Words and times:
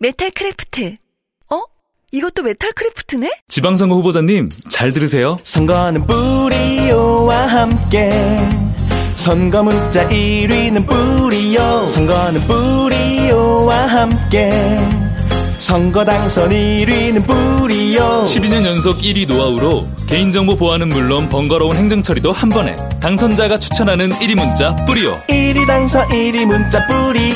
메탈 0.00 0.30
크래프트 0.30 0.96
어? 1.52 1.60
이것도 2.10 2.42
메탈 2.42 2.72
크래프트네? 2.72 3.30
지방선거 3.48 3.94
후보자님 3.96 4.48
잘 4.70 4.92
들으세요. 4.92 5.38
선거는 5.44 6.06
뿌리오와 6.06 7.36
함께 7.46 8.10
선거 9.16 9.62
문자 9.62 10.08
1위는 10.08 10.86
뿌리오 10.88 11.86
선거는 11.88 12.40
뿌리오와 12.46 13.76
함께 13.76 14.50
선거 15.58 16.02
당선 16.06 16.48
1위는 16.48 17.26
뿌리오 17.26 18.22
12년 18.24 18.64
연속 18.64 18.96
1위 18.96 19.28
노하우로 19.28 19.86
개인정보 20.08 20.56
보안은 20.56 20.88
물론 20.88 21.28
번거로운 21.28 21.76
행정 21.76 22.00
처리도 22.00 22.32
한 22.32 22.48
번에 22.48 22.74
당선자가 23.02 23.58
추천하는 23.58 24.08
1위 24.08 24.34
문자 24.34 24.74
뿌리오. 24.86 25.14
1위 25.28 25.66
당선 25.66 26.08
1위 26.08 26.46
문자 26.46 26.84
뿌리오 26.86 27.34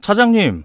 차장님, 0.00 0.64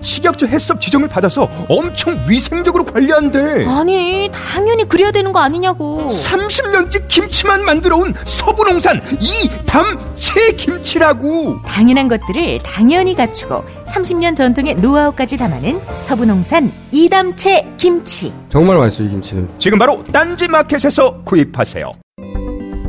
식약처 0.00 0.46
해썹 0.46 0.80
지정을 0.80 1.08
받아서 1.08 1.48
엄청 1.68 2.18
위생적으로 2.28 2.84
관리한대. 2.84 3.64
아니, 3.66 4.30
당연히 4.32 4.84
그래야 4.88 5.10
되는 5.10 5.32
거 5.32 5.40
아니냐고. 5.40 6.08
30년째 6.08 7.08
김치만 7.08 7.64
만들어온 7.64 8.14
서부농산 8.24 9.00
이담채 9.20 10.52
김치라고. 10.56 11.62
당연한 11.66 12.08
것들을 12.08 12.58
당연히 12.62 13.14
갖추고 13.14 13.64
30년 13.86 14.36
전통의 14.36 14.76
노하우까지 14.76 15.36
담아낸 15.36 15.80
서부농산 16.04 16.72
이담채 16.92 17.74
김치. 17.76 18.32
정말 18.50 18.76
맛있어요, 18.78 19.08
이 19.08 19.10
김치는. 19.10 19.48
지금 19.58 19.78
바로 19.78 20.04
딴지마켓에서 20.12 21.22
구입하세요. 21.24 21.92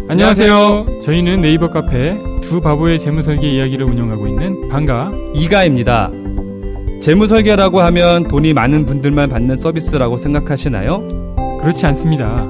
안녕하세요. 0.10 1.00
저희는 1.04 1.42
네이버 1.42 1.70
카페 1.70 2.18
두 2.42 2.62
바보의 2.62 2.98
재무설계 2.98 3.48
이야기를 3.48 3.86
운영하고 3.86 4.28
있는 4.28 4.68
방가 4.70 5.12
이가입니다. 5.36 6.10
재무설계라고 7.02 7.80
하면 7.82 8.28
돈이 8.28 8.54
많은 8.54 8.86
분들만 8.86 9.30
받는 9.30 9.56
서비스라고 9.56 10.18
생각하시나요? 10.18 11.08
그렇지 11.62 11.86
않습니다. 11.88 12.46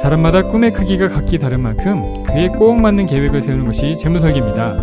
사람마다 0.00 0.42
꿈의 0.42 0.72
크기가 0.72 1.08
각기 1.08 1.38
다른 1.38 1.60
만큼 1.60 2.12
그에 2.24 2.48
꼭 2.48 2.80
맞는 2.80 3.06
계획을 3.06 3.42
세우는 3.42 3.66
것이 3.66 3.96
재무설계입니다. 3.96 4.76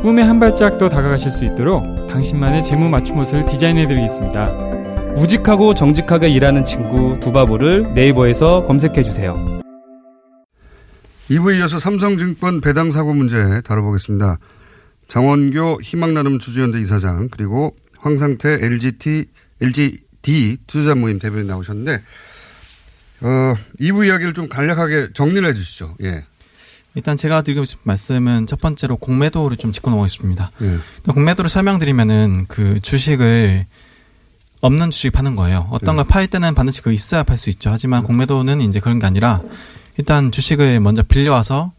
꿈에 0.00 0.22
한 0.22 0.40
발짝 0.40 0.78
더 0.78 0.88
다가가실 0.88 1.30
수 1.30 1.44
있도록 1.44 1.82
당신만의 2.08 2.62
재무 2.62 2.88
맞춤 2.88 3.18
옷을 3.18 3.44
디자인해드리겠습니다. 3.44 5.14
우직하고 5.16 5.74
정직하게 5.74 6.30
일하는 6.30 6.64
친구 6.64 7.20
두바보를 7.20 7.92
네이버에서 7.94 8.64
검색해주세요. 8.64 9.62
2부에 11.30 11.58
이어서 11.58 11.78
삼성증권 11.78 12.62
배당 12.62 12.90
사고 12.90 13.12
문제 13.12 13.60
다뤄보겠습니다. 13.62 14.38
장원교 15.08 15.80
희망나눔 15.82 16.38
주주연대 16.38 16.80
이사장 16.80 17.28
그리고 17.30 17.74
황상태 18.04 18.58
LGT 18.60 19.24
LGD 19.62 20.58
투자자 20.66 20.94
모임 20.94 21.18
대변인 21.18 21.46
나오셨는데 21.46 22.02
어, 23.22 23.54
2부 23.80 24.06
이야기를 24.06 24.34
좀 24.34 24.48
간략하게 24.48 25.08
정리를 25.14 25.48
해 25.48 25.54
주시죠. 25.54 25.96
예. 26.02 26.24
일단 26.94 27.16
제가 27.16 27.42
드리고 27.42 27.64
싶은 27.64 27.82
말씀은 27.84 28.46
첫 28.46 28.60
번째로 28.60 28.96
공매도를 28.96 29.56
좀 29.56 29.72
짚고 29.72 29.90
넘어가겠습니다. 29.90 30.50
예. 30.62 30.78
공매도를 31.10 31.48
설명드리면은 31.48 32.44
그 32.46 32.78
주식을 32.80 33.66
없는 34.60 34.90
주식 34.90 35.10
파는 35.10 35.34
거예요. 35.34 35.66
어떤 35.70 35.94
예. 35.94 35.96
걸팔 36.02 36.26
때는 36.28 36.54
반드시 36.54 36.82
그 36.82 36.92
있어야 36.92 37.22
팔 37.22 37.38
수 37.38 37.48
있죠. 37.50 37.70
하지만 37.70 38.04
공매도는 38.04 38.60
이제 38.60 38.80
그런 38.80 38.98
게 38.98 39.06
아니라 39.06 39.40
일단 39.96 40.30
주식을 40.30 40.80
먼저 40.80 41.02
빌려와서 41.02 41.72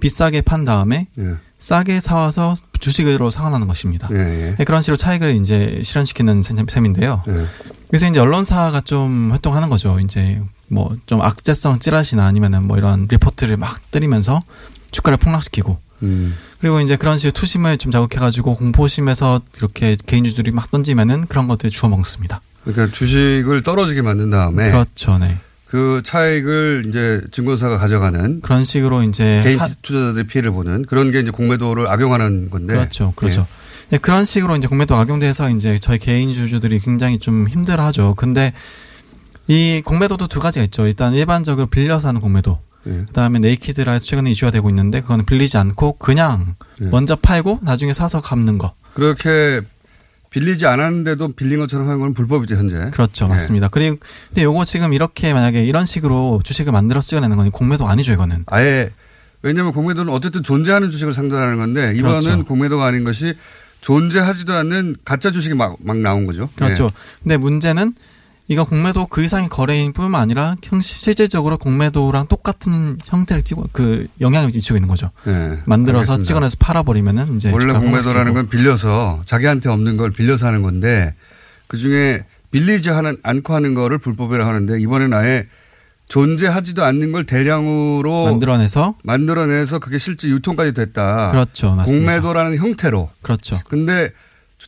비싸게 0.00 0.42
판 0.42 0.64
다음에 0.64 1.06
예. 1.18 1.36
싸게 1.58 2.00
사와서 2.00 2.54
주식으로 2.78 3.30
상환하는 3.30 3.66
것입니다. 3.68 4.08
예, 4.12 4.54
예. 4.58 4.64
그런 4.64 4.82
식으로 4.82 4.96
차익을 4.96 5.36
이제 5.36 5.80
실현시키는 5.84 6.42
셈- 6.42 6.66
셈인데요. 6.68 7.22
예. 7.28 7.46
그래서 7.88 8.06
이제 8.06 8.20
언론사가 8.20 8.80
좀 8.82 9.30
활동하는 9.30 9.68
거죠. 9.70 9.98
이제 10.00 10.40
뭐 10.68 10.90
좀 11.06 11.22
악재성 11.22 11.78
찌라시나 11.78 12.26
아니면은 12.26 12.66
뭐 12.66 12.76
이런 12.76 13.06
리포트를 13.10 13.56
막 13.56 13.90
때리면서 13.90 14.42
주가를 14.90 15.16
폭락시키고 15.16 15.78
음. 16.02 16.34
그리고 16.60 16.80
이제 16.80 16.96
그런 16.96 17.16
식의 17.18 17.32
투심을 17.32 17.78
좀 17.78 17.90
자극해가지고 17.92 18.54
공포심에서 18.56 19.40
이렇게 19.56 19.96
개인주들이 20.06 20.50
막 20.50 20.70
던지면은 20.70 21.26
그런 21.26 21.48
것들이 21.48 21.70
주워 21.70 21.88
먹습니다. 21.90 22.40
그러니까 22.64 22.92
주식을 22.94 23.62
떨어지게 23.62 24.02
만든 24.02 24.30
다음에 24.30 24.70
그렇죠, 24.70 25.16
네. 25.18 25.38
그 25.68 26.00
차익을 26.04 26.84
이제 26.88 27.20
증권사가 27.30 27.76
가져가는 27.78 28.40
그런 28.40 28.64
식으로 28.64 29.02
이제 29.02 29.40
개인 29.44 29.60
하- 29.60 29.68
투자자들이 29.82 30.26
피해를 30.26 30.50
보는 30.50 30.86
그런 30.86 31.10
게 31.12 31.20
이제 31.20 31.30
공매도를 31.30 31.88
악용하는 31.88 32.48
건데 32.50 32.72
그렇죠, 32.74 33.12
그렇죠. 33.16 33.46
네, 33.90 33.98
그런 33.98 34.24
식으로 34.24 34.56
이제 34.56 34.66
공매도 34.66 34.94
악용돼서 34.96 35.50
이제 35.50 35.78
저희 35.78 35.98
개인 35.98 36.32
주주들이 36.32 36.78
굉장히 36.78 37.18
좀 37.18 37.48
힘들어하죠. 37.48 38.14
근데 38.16 38.52
이 39.46 39.82
공매도도 39.84 40.26
두 40.28 40.40
가지가 40.40 40.64
있죠. 40.66 40.86
일단 40.86 41.14
일반적으로 41.14 41.66
빌려서 41.68 42.08
하는 42.08 42.20
공매도. 42.20 42.58
예. 42.86 42.90
그다음에 43.06 43.38
네이키드라 43.38 43.98
최근에 43.98 44.30
이슈가 44.30 44.50
되고 44.50 44.68
있는데 44.70 45.00
그거는 45.00 45.24
빌리지 45.26 45.56
않고 45.58 45.98
그냥 45.98 46.54
예. 46.82 46.86
먼저 46.86 47.16
팔고 47.16 47.60
나중에 47.62 47.92
사서 47.92 48.20
갚는 48.20 48.56
거. 48.58 48.72
그렇게 48.94 49.62
빌리지 50.30 50.66
않았는데도 50.66 51.32
빌린 51.32 51.58
것처럼 51.58 51.86
하는 51.88 52.00
건 52.00 52.14
불법이죠 52.14 52.56
현재. 52.56 52.90
그렇죠, 52.92 53.24
예. 53.26 53.28
맞습니다. 53.28 53.68
그리고 53.68 53.96
근데 54.28 54.42
요거 54.44 54.64
지금 54.64 54.92
이렇게 54.92 55.32
만약에 55.32 55.64
이런 55.64 55.86
식으로 55.86 56.40
주식을 56.44 56.72
만들어서 56.72 57.08
찍어내는 57.08 57.36
건 57.36 57.50
공매도 57.50 57.88
아니죠, 57.88 58.12
이거는. 58.12 58.44
아예 58.46 58.90
왜냐하면 59.42 59.72
공매도는 59.72 60.12
어쨌든 60.12 60.42
존재하는 60.42 60.90
주식을 60.90 61.14
상대하는 61.14 61.58
건데 61.58 61.94
이번은 61.96 62.20
그렇죠. 62.20 62.44
공매도가 62.44 62.84
아닌 62.86 63.04
것이 63.04 63.34
존재하지도 63.80 64.52
않는 64.54 64.96
가짜 65.04 65.30
주식이 65.30 65.54
막, 65.54 65.76
막 65.80 65.96
나온 65.98 66.26
거죠. 66.26 66.48
그렇죠. 66.56 66.84
예. 66.84 66.88
근데 67.22 67.36
문제는 67.36 67.94
이거 68.50 68.64
공매도 68.64 69.06
그 69.06 69.22
이상의 69.22 69.50
거래인 69.50 69.92
뿐만 69.92 70.22
아니라 70.22 70.54
형 70.62 70.80
실질적으로 70.80 71.58
공매도랑 71.58 72.28
똑같은 72.28 72.96
형태를 73.04 73.42
띄고 73.42 73.68
그 73.72 74.06
영향을 74.22 74.50
미치고 74.54 74.76
있는 74.76 74.88
거죠. 74.88 75.10
예. 75.26 75.60
만들어서 75.66 76.12
알겠습니다. 76.12 76.24
찍어내서 76.26 76.56
팔아버리면은 76.58 77.36
이제 77.36 77.50
원래 77.52 77.74
공매도라는. 77.74 78.32
건 78.32 78.48
빌려서 78.48 79.20
자기한테 79.26 79.68
없는 79.68 79.98
걸 79.98 80.10
빌려서 80.12 80.46
하는 80.46 80.62
건데 80.62 81.14
그 81.66 81.76
중에 81.76 82.24
빌리지 82.50 82.88
하는 82.88 83.18
않고 83.22 83.54
하는 83.54 83.74
거를 83.74 83.98
불법이라고 83.98 84.48
하는데 84.48 84.80
이번엔 84.80 85.12
아예 85.12 85.46
존재하지도 86.08 86.82
않는 86.84 87.12
걸 87.12 87.24
대량으로 87.24 88.24
만들어내서 88.24 88.94
만들어내서 89.04 89.78
그게 89.78 89.98
실제 89.98 90.26
유통까지 90.28 90.72
됐다. 90.72 91.30
그렇죠, 91.32 91.74
맞습니다. 91.74 92.12
공매도라는 92.12 92.56
형태로. 92.56 93.10
그렇죠. 93.20 93.56
근데 93.68 94.08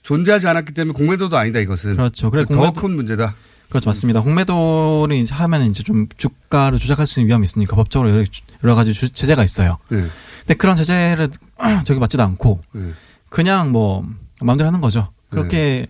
존재하지 0.03 0.49
않았기 0.49 0.75
때문에 0.75 0.93
공매도도 0.93 1.39
아니다 1.39 1.61
이것은. 1.61 1.97
그렇죠. 1.97 2.31
그래, 2.31 2.45
더 2.45 2.55
공매도- 2.55 2.75
큰 2.79 2.91
문제다. 2.91 3.35
그렇죠, 3.71 3.89
맞습니다. 3.89 4.21
공매도를 4.21 5.17
이제 5.17 5.35
하면 5.35 5.63
이제 5.71 5.83
좀 5.83 6.07
주가를 6.17 6.79
조작할 6.79 7.07
수 7.07 7.21
있는 7.21 7.29
위험이 7.29 7.45
있으니까 7.45 7.77
법적으로 7.77 8.11
여러, 8.11 8.25
여러 8.65 8.75
가지 8.75 8.93
주- 8.93 9.11
제재가 9.11 9.43
있어요. 9.45 9.79
네. 9.89 10.05
근데 10.41 10.55
그런 10.55 10.77
제재를 10.77 11.29
저기 11.85 11.99
맞지도 12.01 12.23
않고 12.23 12.61
네. 12.73 12.91
그냥 13.29 13.71
뭐 13.73 14.05
마음대로 14.43 14.67
하는 14.69 14.81
거죠. 14.81 15.09
그렇게 15.31 15.87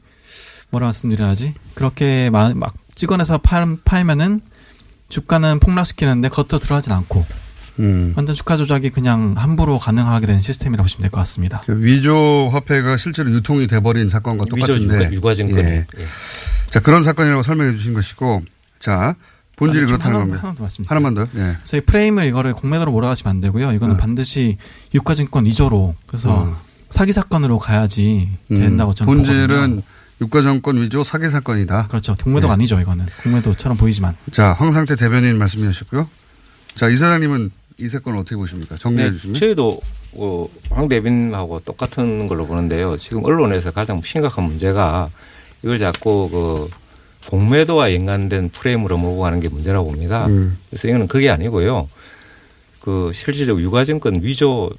뭐라 0.70 0.86
말씀드려야 0.88 1.34
지? 1.34 1.54
그렇게 1.74 2.30
마- 2.30 2.52
막 2.54 2.74
찍어내서 2.94 3.38
팔, 3.38 3.76
팔면은 3.84 4.40
주가는 5.08 5.58
폭락시키는데 5.58 6.28
겉으로 6.28 6.58
들어가진 6.60 6.92
않고 6.92 7.24
음. 7.78 8.12
완전 8.14 8.34
주가 8.36 8.58
조작이 8.58 8.90
그냥 8.90 9.34
함부로 9.38 9.78
가능하게 9.78 10.26
된 10.26 10.40
시스템이라고 10.42 10.84
보시면 10.84 11.02
될 11.02 11.10
것 11.10 11.18
같습니다. 11.20 11.62
그 11.64 11.82
위조 11.82 12.50
화폐가 12.52 12.98
실제로 12.98 13.32
유통이 13.32 13.66
돼버린 13.66 14.08
사건과 14.10 14.44
위조 14.54 14.66
똑같은데. 14.76 14.96
유가- 15.06 15.12
유가 15.12 15.34
증권이. 15.34 15.62
예. 15.66 15.86
예. 15.98 16.06
자 16.70 16.80
그런 16.80 17.02
사건이라고 17.02 17.42
설명해 17.42 17.72
주신 17.76 17.92
것이고, 17.94 18.42
자 18.78 19.14
본질이 19.56 19.82
아니, 19.84 19.88
좀 19.88 19.98
그렇다는 19.98 20.16
하나- 20.16 20.24
겁니다. 20.40 20.48
하나 20.48 20.68
더. 20.68 20.84
하나만 20.86 21.14
더. 21.14 21.22
예. 21.22 21.56
그래서 21.58 21.76
이 21.76 21.80
프레임을 21.82 22.26
이거를 22.26 22.54
공매도로 22.54 22.90
몰아가시면 22.92 23.30
안 23.30 23.40
되고요. 23.40 23.72
이거는 23.72 23.96
반드시 23.98 24.56
유가증권 24.94 25.44
위조로 25.46 25.94
그래서 26.06 26.56
사기 26.88 27.12
사건으로 27.12 27.58
가야지 27.58 28.28
된다고 28.48 28.94
저는 28.94 29.12
보거든요. 29.12 29.34
음. 29.34 29.46
본질은 29.46 29.82
유가정권 30.22 30.80
위조 30.82 31.02
사기 31.04 31.28
사건이다. 31.28 31.86
그렇죠. 31.88 32.14
공매도가 32.22 32.52
예. 32.52 32.54
아니죠. 32.54 32.80
이거는 32.80 33.06
공매도처럼 33.22 33.76
보이지만. 33.76 34.16
자 34.30 34.52
황상태 34.54 34.96
대변인 34.96 35.38
말씀이셨고요. 35.38 36.08
자 36.76 36.88
이사장님은 36.88 37.50
이 37.80 37.88
사건을 37.88 38.18
어떻게 38.18 38.36
보십니까? 38.36 38.76
정리해 38.78 39.06
네, 39.08 39.12
주시면. 39.12 39.40
저희도 39.40 39.80
어, 40.12 40.48
황 40.70 40.88
대변인하고 40.88 41.60
똑같은 41.60 42.28
걸로 42.28 42.46
보는데요. 42.46 42.96
지금 42.96 43.24
언론에서 43.24 43.70
가장 43.70 44.00
심각한 44.02 44.44
문제가 44.44 45.08
이걸 45.62 45.78
자꾸 45.78 46.28
그 46.30 46.70
공매도와 47.28 47.92
연관된 47.94 48.48
프레임으로 48.50 48.96
몰고 48.96 49.20
가는 49.20 49.40
게 49.40 49.48
문제라고 49.48 49.90
봅니다. 49.90 50.26
음. 50.26 50.56
그래서 50.70 50.88
이거는 50.88 51.06
그게 51.06 51.28
아니고요. 51.30 51.88
그 52.80 53.12
실질적으로 53.14 53.62
유가증권 53.62 54.20
위조 54.22 54.70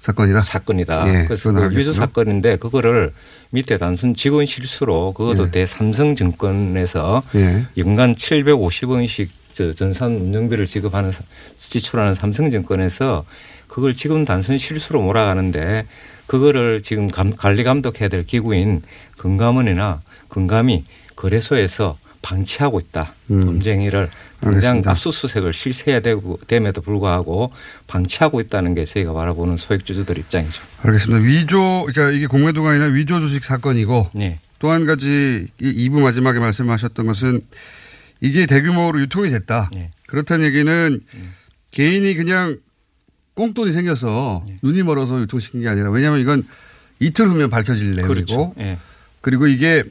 사건이다. 0.00 0.42
사건이다. 0.42 1.08
예, 1.08 1.24
그래서 1.26 1.52
그 1.52 1.76
위조. 1.76 1.92
사건인데 1.92 2.56
그거를 2.56 3.12
밑에 3.50 3.78
단순 3.78 4.14
직원 4.14 4.46
실수로 4.46 5.12
그것도 5.12 5.46
예. 5.46 5.50
대삼성증권에서 5.50 7.22
예. 7.36 7.66
연간 7.76 8.14
750원씩 8.14 9.28
저 9.52 9.72
전산 9.74 10.12
운영비를 10.16 10.66
지급하는 10.66 11.12
사- 11.12 11.20
지출하는 11.58 12.14
삼성증권에서 12.14 13.24
그걸 13.68 13.94
지금 13.94 14.24
단순 14.24 14.58
실수로 14.58 15.02
몰아가는데 15.02 15.86
그거를 16.26 16.82
지금 16.82 17.08
감- 17.08 17.36
관리 17.36 17.62
감독해야 17.62 18.08
될 18.08 18.22
기구인 18.22 18.82
금감원이나 19.18 20.00
금감이 20.32 20.84
거래소에서 21.14 21.98
방치하고 22.22 22.80
있다. 22.80 23.12
음. 23.30 23.44
범죄 23.44 23.72
행위를 23.72 24.08
당장 24.40 24.54
알겠습니다. 24.54 24.90
압수수색을 24.92 25.52
실시해야 25.52 26.00
되고 26.00 26.38
됨에도 26.46 26.80
불구하고 26.80 27.52
방치하고 27.86 28.40
있다는 28.40 28.74
게 28.74 28.84
저희가 28.84 29.12
바라보는 29.12 29.56
소액주주들 29.56 30.16
입장이죠. 30.18 30.62
알겠습니다. 30.82 31.22
위조, 31.24 31.84
그러니까 31.86 32.16
이게 32.16 32.26
공매도가 32.26 32.70
아니라 32.70 32.86
위조 32.86 33.20
주식 33.20 33.44
사건이고 33.44 34.10
네. 34.14 34.38
또한 34.58 34.86
가지 34.86 35.48
이 35.60 35.88
2부 35.88 36.00
마지막에 36.00 36.38
말씀하셨던 36.38 37.06
것은 37.06 37.40
이게 38.20 38.46
대규모로 38.46 39.00
유통이 39.00 39.30
됐다. 39.30 39.68
네. 39.74 39.90
그렇다는 40.06 40.46
얘기는 40.46 41.00
개인이 41.72 42.14
그냥 42.14 42.56
꽁돈이 43.34 43.72
생겨서 43.72 44.44
네. 44.46 44.58
눈이 44.62 44.82
멀어서 44.84 45.20
유통시킨 45.20 45.62
게 45.62 45.68
아니라 45.68 45.90
왜냐하면 45.90 46.20
이건 46.20 46.46
이틀 47.00 47.28
후면 47.28 47.50
밝혀질 47.50 47.96
내용이고 47.96 48.14
그렇죠. 48.14 48.54
예. 48.60 48.78
그리고 49.20 49.46
이게 49.46 49.82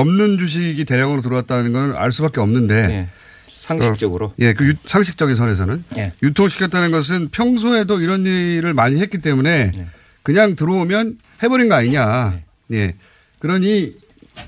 없는 0.00 0.36
주식이 0.38 0.84
대량으로 0.84 1.22
들어왔다는 1.22 1.72
건 1.72 1.96
알 1.96 2.12
수밖에 2.12 2.40
없는데 2.40 2.74
예. 2.74 3.08
상식적으로. 3.48 4.26
어, 4.26 4.34
예, 4.38 4.52
그 4.52 4.68
유- 4.68 4.74
상식적인 4.84 5.34
선에서는 5.34 5.84
예. 5.96 6.12
유통시켰다는 6.22 6.90
것은 6.90 7.30
평소에도 7.30 8.00
이런 8.00 8.24
일을 8.26 8.74
많이 8.74 9.00
했기 9.00 9.18
때문에 9.22 9.72
네. 9.74 9.86
그냥 10.22 10.54
들어오면 10.54 11.18
해버린 11.42 11.68
거 11.68 11.74
아니냐. 11.76 12.38
예. 12.72 12.94
그러니 13.38 13.94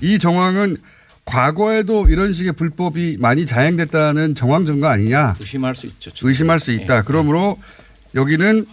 이 0.01 0.19
정황은 0.19 0.77
과거에도 1.25 2.07
이런 2.09 2.31
식의 2.31 2.53
불법이 2.53 3.17
많이 3.19 3.45
자행됐다는 3.45 4.35
정황 4.35 4.65
증거 4.65 4.87
아니냐. 4.87 5.35
의심할 5.39 5.75
수 5.75 5.87
있죠. 5.87 6.11
의심할 6.21 6.59
수 6.59 6.71
있다. 6.71 7.01
그러므로 7.03 7.57
여기는 8.15 8.65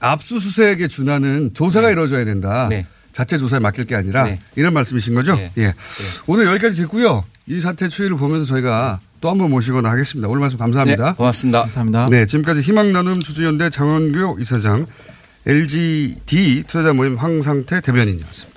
압수수색에 0.00 0.88
준하는 0.88 1.52
조사가 1.54 1.90
이루어져야 1.90 2.24
된다. 2.24 2.68
네. 3.14 3.16
자체 3.16 3.38
조사에 3.38 3.60
맡길 3.60 3.84
게 3.86 3.94
아니라 3.94 4.24
네. 4.24 4.38
이런 4.56 4.74
말씀이신 4.74 5.14
거죠? 5.14 5.36
네. 5.36 5.52
예. 5.58 5.74
오늘 6.26 6.46
여기까지 6.46 6.82
듣고요. 6.82 7.22
이 7.46 7.60
사태 7.60 7.88
추이를 7.88 8.16
보면서 8.16 8.44
저희가 8.46 9.00
또 9.20 9.28
한 9.30 9.38
번 9.38 9.50
모시거나 9.50 9.90
하겠습니다. 9.90 10.28
오늘 10.28 10.40
말씀 10.40 10.58
감사합니다. 10.58 11.10
네, 11.10 11.14
고맙습니다. 11.16 11.60
감사합니다. 11.62 12.08
네, 12.10 12.26
지금까지 12.26 12.60
희망나눔 12.60 13.20
주주연대 13.20 13.70
장원교 13.70 14.36
이사장, 14.40 14.86
LGD 15.46 16.64
투자자 16.66 16.92
모임 16.92 17.16
황상태 17.16 17.80
대변인이었습니다. 17.80 18.53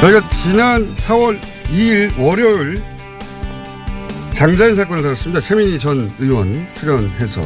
저희가 0.00 0.28
지난 0.28 0.94
4월 0.96 1.38
2일 1.72 2.16
월요일 2.18 2.80
장자연 4.32 4.76
사건을 4.76 5.02
다뤘습니다. 5.02 5.40
최민희 5.40 5.78
전 5.80 6.12
의원 6.20 6.68
출연해서 6.72 7.42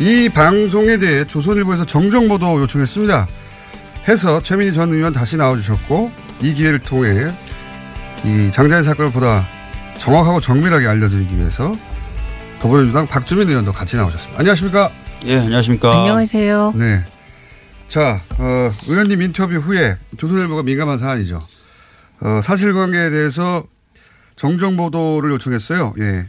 이 0.00 0.28
방송에 0.28 0.98
대해 0.98 1.24
조선일보에서 1.24 1.84
정정 1.84 2.26
보도 2.26 2.60
요청했습니다. 2.60 3.28
해서 4.08 4.42
최민희 4.42 4.72
전 4.72 4.92
의원 4.92 5.12
다시 5.12 5.36
나와주셨고 5.36 6.10
이 6.42 6.52
기회를 6.54 6.80
통해 6.80 7.30
이 8.24 8.50
장자연 8.50 8.82
사건을 8.82 9.12
보다 9.12 9.46
정확하고 9.98 10.40
정밀하게 10.40 10.88
알려드리기 10.88 11.38
위해서 11.38 11.72
더불어민주당 12.60 13.06
박주민 13.06 13.48
의원도 13.48 13.72
같이 13.72 13.96
나오셨습니다. 13.96 14.40
안녕하십니까? 14.40 14.90
예, 15.26 15.38
안녕하십니까? 15.38 16.00
안녕하세요. 16.00 16.72
네. 16.74 17.04
자, 17.86 18.22
어, 18.38 18.70
의원님 18.88 19.22
인터뷰 19.22 19.54
후에 19.56 19.96
조선일보가 20.16 20.64
민감한 20.64 20.98
사안이죠. 20.98 21.40
어, 22.22 22.40
사실관계에 22.40 23.10
대해서 23.10 23.64
정정 24.36 24.76
보도를 24.76 25.30
요청했어요. 25.32 25.94
예. 25.98 26.28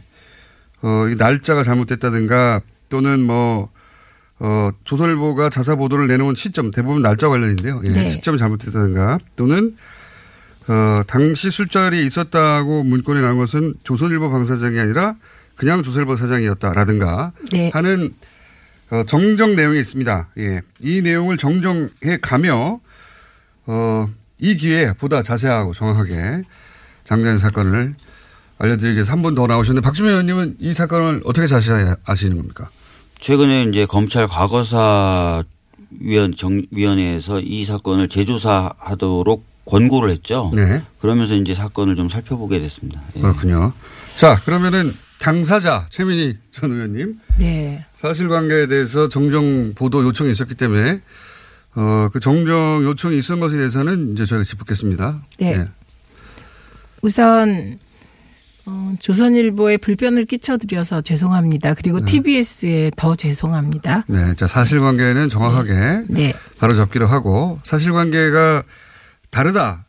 어, 0.82 1.08
이 1.08 1.14
날짜가 1.14 1.62
잘못됐다든가 1.62 2.60
또는 2.88 3.20
뭐, 3.20 3.70
어, 4.40 4.70
조선일보가 4.84 5.48
자사 5.50 5.76
보도를 5.76 6.08
내놓은 6.08 6.34
시점 6.34 6.70
대부분 6.70 7.00
날짜 7.00 7.28
관련인데요. 7.28 7.80
예. 7.88 7.92
네. 7.92 8.10
시점이 8.10 8.38
잘못됐다든가 8.38 9.18
또는 9.36 9.76
어, 10.66 11.02
당시 11.06 11.50
술자리에 11.50 12.02
있었다고 12.02 12.82
문건에 12.82 13.20
나온 13.20 13.38
것은 13.38 13.74
조선일보 13.84 14.30
방사장이 14.30 14.78
아니라 14.78 15.14
그냥 15.54 15.82
조선일보 15.82 16.16
사장이었다라든가 16.16 17.32
네. 17.52 17.70
하는 17.72 18.14
어, 18.90 19.04
정정 19.06 19.56
내용이 19.56 19.78
있습니다. 19.78 20.28
예. 20.38 20.62
이 20.82 21.00
내용을 21.02 21.36
정정해 21.36 22.18
가며, 22.20 22.80
어, 23.66 24.08
이 24.40 24.56
기회에 24.56 24.92
보다 24.94 25.22
자세하고 25.22 25.74
정확하게 25.74 26.42
장자연 27.04 27.38
사건을 27.38 27.94
알려드리기 28.58 28.94
위해서 28.96 29.12
한 29.12 29.22
분 29.22 29.34
더 29.34 29.46
나오셨는데 29.46 29.84
박주민 29.84 30.10
의원님은 30.12 30.56
이 30.60 30.72
사건을 30.72 31.22
어떻게 31.24 31.46
자세히 31.46 31.84
아시는 32.04 32.36
겁니까? 32.36 32.68
최근에 33.20 33.64
이제 33.64 33.86
검찰 33.86 34.26
과거사 34.26 35.42
위원 36.00 36.34
정 36.34 36.62
위원회에서 36.70 37.40
이 37.40 37.64
사건을 37.64 38.08
재조사하도록 38.08 39.44
권고를 39.64 40.10
했죠. 40.10 40.50
네. 40.54 40.82
그러면서 41.00 41.34
이제 41.34 41.54
사건을 41.54 41.96
좀 41.96 42.08
살펴보게 42.08 42.58
됐습니다. 42.58 43.00
예. 43.16 43.20
그렇군요. 43.20 43.72
자, 44.16 44.38
그러면은 44.44 44.94
당사자 45.20 45.86
최민희 45.90 46.36
전 46.50 46.70
의원님 46.72 47.18
네. 47.38 47.86
사실관계에 47.94 48.66
대해서 48.66 49.08
정정 49.08 49.72
보도 49.74 50.02
요청이 50.04 50.30
있었기 50.32 50.54
때문에 50.54 51.00
어, 51.76 52.08
그 52.12 52.20
정정 52.20 52.82
요청이 52.84 53.18
있었던 53.18 53.40
것에 53.40 53.56
대해서는 53.56 54.12
이제 54.12 54.26
저희가 54.26 54.44
짚겠습니다. 54.44 55.22
네. 55.40 55.52
예. 55.54 55.64
우선 57.02 57.76
어, 58.66 58.94
조선일보에 58.98 59.76
불편을 59.76 60.24
끼쳐드려서 60.24 61.02
죄송합니다. 61.02 61.74
그리고 61.74 61.98
네. 62.00 62.06
TBS에 62.06 62.92
더 62.96 63.14
죄송합니다. 63.14 64.04
네. 64.08 64.34
자, 64.36 64.46
사실관계는 64.46 65.28
정확하게 65.28 66.04
네. 66.08 66.32
바로 66.58 66.74
잡기로 66.74 67.06
하고 67.06 67.58
사실관계가 67.64 68.62
다르다. 69.30 69.84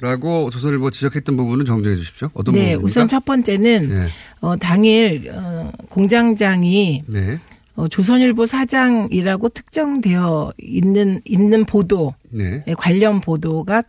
라고 0.00 0.50
조선일보 0.50 0.90
지적했던 0.90 1.36
부분은 1.36 1.64
정정해 1.64 1.94
주십시오. 1.94 2.28
어떤 2.34 2.54
네, 2.54 2.60
부분입니까? 2.60 2.84
우선 2.84 3.06
첫 3.06 3.24
번째는 3.24 3.88
네. 3.88 4.08
어, 4.40 4.56
당일 4.56 5.30
어, 5.32 5.70
공장장이 5.90 7.04
네. 7.06 7.38
어, 7.74 7.88
조선일보 7.88 8.46
사장이라고 8.46 9.48
특정되어 9.48 10.52
있는 10.58 11.20
있는 11.24 11.64
보도 11.64 12.14
네. 12.30 12.62
에 12.66 12.74
관련 12.74 13.20
보도가 13.20 13.82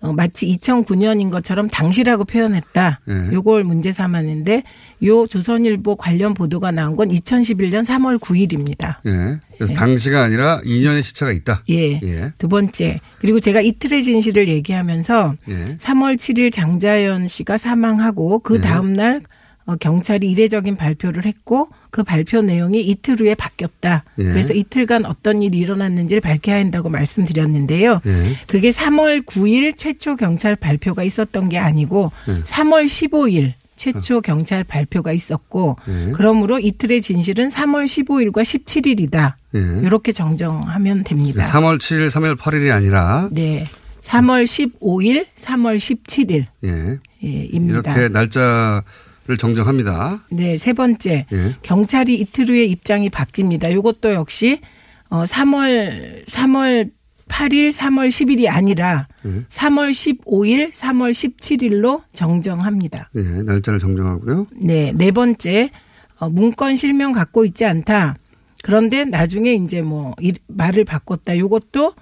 어, 0.00 0.12
마치 0.12 0.46
2009년인 0.46 1.30
것처럼 1.30 1.68
당시라고 1.68 2.24
표현했다. 2.24 3.00
네. 3.06 3.32
요걸 3.32 3.64
문제 3.64 3.92
삼았는데 3.92 4.62
요 5.04 5.26
조선일보 5.26 5.96
관련 5.96 6.34
보도가 6.34 6.70
나온 6.70 6.96
건 6.96 7.08
2011년 7.08 7.84
3월 7.84 8.18
9일입니다. 8.18 8.96
예. 9.06 9.38
그래서 9.56 9.72
네. 9.72 9.74
당시가 9.74 10.22
아니라 10.22 10.60
2년의 10.64 11.02
시차가 11.02 11.32
있다. 11.32 11.62
예. 11.70 12.00
예. 12.02 12.32
두 12.36 12.48
번째. 12.48 13.00
그리고 13.18 13.40
제가 13.40 13.62
이틀의 13.62 14.02
진실을 14.02 14.48
얘기하면서 14.48 15.34
예. 15.48 15.76
3월 15.78 16.16
7일 16.16 16.52
장자연 16.52 17.26
씨가 17.26 17.56
사망하고 17.56 18.40
그 18.40 18.54
네. 18.54 18.60
다음 18.60 18.92
날 18.92 19.16
어, 19.16 19.35
경찰이 19.74 20.30
이례적인 20.30 20.76
발표를 20.76 21.24
했고 21.24 21.68
그 21.90 22.04
발표 22.04 22.40
내용이 22.40 22.80
이틀 22.80 23.20
후에 23.20 23.34
바뀌었다. 23.34 24.04
예. 24.18 24.22
그래서 24.22 24.54
이틀간 24.54 25.04
어떤 25.04 25.42
일이 25.42 25.58
일어났는지를 25.58 26.20
밝혀야 26.20 26.56
한다고 26.56 26.88
말씀드렸는데요. 26.88 28.00
예. 28.06 28.36
그게 28.46 28.70
3월 28.70 29.26
9일 29.26 29.76
최초 29.76 30.14
경찰 30.14 30.54
발표가 30.54 31.02
있었던 31.02 31.48
게 31.48 31.58
아니고 31.58 32.12
예. 32.28 32.42
3월 32.42 32.84
15일 32.84 33.54
최초 33.74 34.20
경찰 34.20 34.62
발표가 34.64 35.12
있었고 35.12 35.76
예. 35.88 36.12
그러므로 36.14 36.58
이틀의 36.58 37.02
진실은 37.02 37.48
3월 37.48 37.84
15일과 37.84 38.42
17일이다. 38.42 39.34
예. 39.56 39.58
이렇게 39.84 40.12
정정하면 40.12 41.02
됩니다. 41.02 41.42
3월 41.44 41.78
7일, 41.78 42.08
3월 42.08 42.36
8일이 42.36 42.72
아니라 42.72 43.28
네. 43.32 43.66
3월 44.02 44.44
15일, 44.44 45.26
3월 45.36 45.76
17일. 45.76 46.46
예. 46.64 46.98
예, 47.24 47.44
입니다. 47.46 47.92
이렇게 47.92 48.08
날짜 48.08 48.84
를 49.26 49.36
정정합니다. 49.36 50.24
네, 50.30 50.56
세 50.56 50.72
번째. 50.72 51.26
예. 51.32 51.56
경찰이 51.62 52.14
이틀 52.14 52.48
후에 52.48 52.64
입장이 52.64 53.10
바뀝니다. 53.10 53.72
이것도 53.72 54.14
역시 54.14 54.60
어 55.08 55.24
3월 55.24 56.24
3월 56.26 56.90
8일, 57.28 57.72
3월 57.72 58.08
10일이 58.08 58.48
아니라 58.48 59.08
예. 59.24 59.42
3월 59.48 59.90
15일, 59.90 60.70
3월 60.70 61.10
17일로 61.10 62.02
정정합니다. 62.12 63.10
예, 63.16 63.20
날짜를 63.42 63.80
정정하고요. 63.80 64.46
네, 64.62 64.92
네 64.94 65.10
번째. 65.10 65.70
어, 66.18 66.30
문건 66.30 66.76
실명 66.76 67.10
갖고 67.12 67.44
있지 67.44 67.64
않다. 67.64 68.14
그런데 68.62 69.04
나중에 69.04 69.54
이제 69.54 69.82
뭐 69.82 70.14
이, 70.20 70.34
말을 70.46 70.84
바꿨다. 70.84 71.36
요것도 71.36 71.94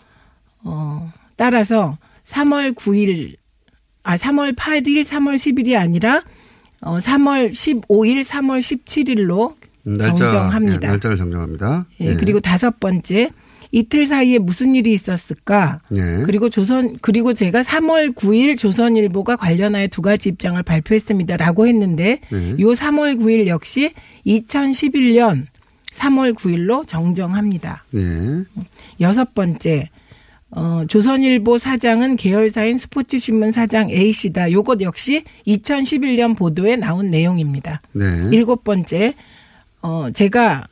어 0.65 1.13
따라서 1.37 1.97
3월 2.27 2.75
9일 2.75 3.37
아 4.03 4.17
3월 4.17 4.55
8일, 4.55 5.03
3월 5.03 5.37
10일이 5.37 5.79
아니라 5.79 6.23
어 6.85 6.99
3월 6.99 7.51
15일, 7.51 8.23
3월 8.23 8.61
17일로 8.61 9.55
날짜, 9.85 10.29
정정합니다. 10.29 10.81
예, 10.83 10.87
날짜를 10.87 11.17
정정합니다. 11.17 11.87
예, 12.01 12.15
그리고 12.15 12.41
다섯 12.41 12.79
번째 12.81 13.31
이틀 13.73 14.07
사이에 14.07 14.39
무슨 14.39 14.75
일이 14.75 14.93
있었을까? 14.93 15.81
예. 15.97 16.23
그리고 16.25 16.49
조선 16.49 16.97
그리고 17.01 17.35
제가 17.35 17.63
3월 17.63 18.15
9일 18.15 18.57
조선일보가 18.57 19.37
관련하여 19.37 19.89
두 19.89 20.01
가지 20.01 20.29
입장을 20.29 20.63
발표했습니다라고 20.63 21.67
했는데 21.67 22.21
네. 22.31 22.51
요 22.61 22.69
3월 22.69 23.19
9일 23.19 23.47
역시 23.49 23.93
2011년 24.27 25.47
3월 25.93 26.35
9일로 26.35 26.87
정정합니다. 26.87 27.85
예. 27.95 28.45
여섯 29.01 29.35
번째 29.35 29.91
어, 30.57 30.85
조선일보 30.87 31.59
사장은 31.59 32.17
계열사인 32.17 32.79
스포츠신문 32.79 33.53
사장 33.53 33.91
A 33.91 34.13
씨다. 34.13 34.53
요것 34.53 34.81
역시 34.83 35.25
2011년 35.47 36.37
보도에 36.37 36.77
나온 36.77 37.11
내용입니다. 37.11 37.83
네. 37.93 38.23
일곱 38.31 38.63
번째, 38.63 39.15
어, 39.83 40.09
제가 40.13 40.67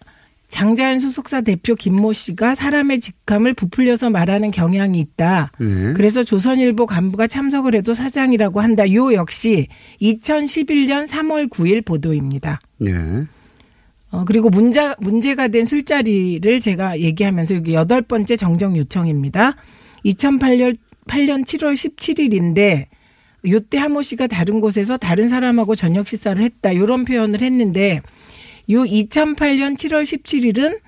장자연 0.49 1.01
소속사 1.01 1.41
대표 1.41 1.75
김모 1.75 2.13
씨가 2.13 2.55
사람의 2.55 3.01
직함을 3.01 3.55
부풀려서 3.55 4.11
말하는 4.11 4.51
경향이 4.51 5.01
있다. 5.01 5.51
네. 5.59 5.95
그래서 5.95 6.23
조선일보 6.23 6.87
간부가 6.87 7.27
참석을 7.27 7.75
해도 7.75 7.95
사장이라고 7.95 8.61
한다. 8.61 8.93
요 8.93 9.15
역시 9.15 9.69
2011년 10.01 11.09
3월 11.09 11.49
9일 11.49 11.85
보도입니다. 11.85 12.61
예. 12.87 12.93
어, 14.13 14.25
그리고 14.27 14.51
문제, 14.51 14.95
문제가 15.01 15.49
된 15.49 15.65
술자리를 15.65 16.61
제가 16.61 17.01
얘기하면서 17.01 17.55
여기 17.57 17.75
여덟 17.75 18.03
번째 18.03 18.37
정정 18.37 18.77
요청입니다. 18.77 19.57
2008년, 20.05 20.77
8년 21.09 21.45
7월 21.45 21.73
17일인데, 21.73 22.87
요때 23.49 23.79
하모 23.79 24.03
씨가 24.03 24.27
다른 24.29 24.61
곳에서 24.61 24.99
다른 24.99 25.29
사람하고 25.29 25.75
저녁 25.75 26.07
식사를 26.07 26.41
했다. 26.45 26.77
요런 26.77 27.07
표현을 27.07 27.41
했는데, 27.41 28.03
요 28.71 28.85
2008년 28.85 29.77
7월 29.77 30.03
17일은, 30.03 30.79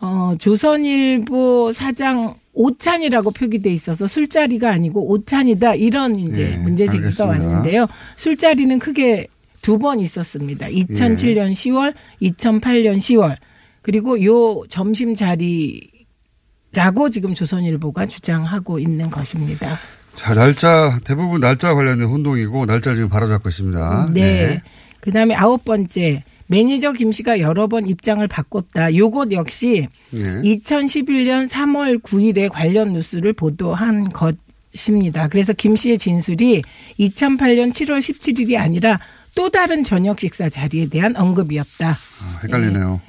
어, 0.00 0.34
조선일보 0.38 1.72
사장 1.72 2.34
오찬이라고 2.54 3.30
표기돼 3.30 3.72
있어서 3.72 4.06
술자리가 4.06 4.70
아니고 4.70 5.10
오찬이다. 5.10 5.76
이런 5.76 6.18
이제 6.18 6.50
네, 6.50 6.58
문제 6.58 6.86
제기가 6.86 7.24
알겠습니다. 7.24 7.26
왔는데요. 7.26 7.86
술자리는 8.16 8.78
크게 8.78 9.28
두 9.62 9.78
번 9.78 10.00
있었습니다. 10.00 10.66
2007년 10.66 11.52
10월, 11.52 11.94
2008년 12.20 12.98
10월. 12.98 13.36
그리고 13.80 14.22
요 14.24 14.62
점심 14.68 15.14
자리라고 15.14 17.08
지금 17.10 17.34
조선일보가 17.34 18.06
주장하고 18.06 18.78
있는 18.78 19.10
것입니다. 19.10 19.78
자, 20.16 20.34
날짜, 20.34 21.00
대부분 21.04 21.40
날짜 21.40 21.74
관련된 21.74 22.06
혼동이고, 22.06 22.66
날짜를 22.66 22.96
지금 22.96 23.08
바로잡고 23.08 23.48
있습니다. 23.48 24.08
네. 24.12 24.60
그다음에 25.00 25.34
아홉 25.34 25.64
번째 25.64 26.22
매니저 26.48 26.92
김 26.92 27.12
씨가 27.12 27.40
여러 27.40 27.66
번 27.66 27.88
입장을 27.88 28.26
바꿨다. 28.28 28.94
요것 28.94 29.32
역시 29.32 29.88
네. 30.10 30.20
2011년 30.42 31.48
3월 31.48 32.02
9일에 32.02 32.50
관련 32.52 32.92
뉴스를 32.92 33.32
보도한 33.32 34.10
것입니다. 34.10 35.28
그래서 35.28 35.54
김 35.54 35.74
씨의 35.74 35.96
진술이 35.96 36.62
2008년 37.00 37.72
7월 37.72 38.00
17일이 38.00 38.58
아니라 38.60 39.00
또 39.34 39.48
다른 39.50 39.82
저녁 39.82 40.20
식사 40.20 40.48
자리에 40.48 40.86
대한 40.88 41.16
언급이었다. 41.16 41.90
아, 41.90 42.40
헷갈리네요. 42.44 43.00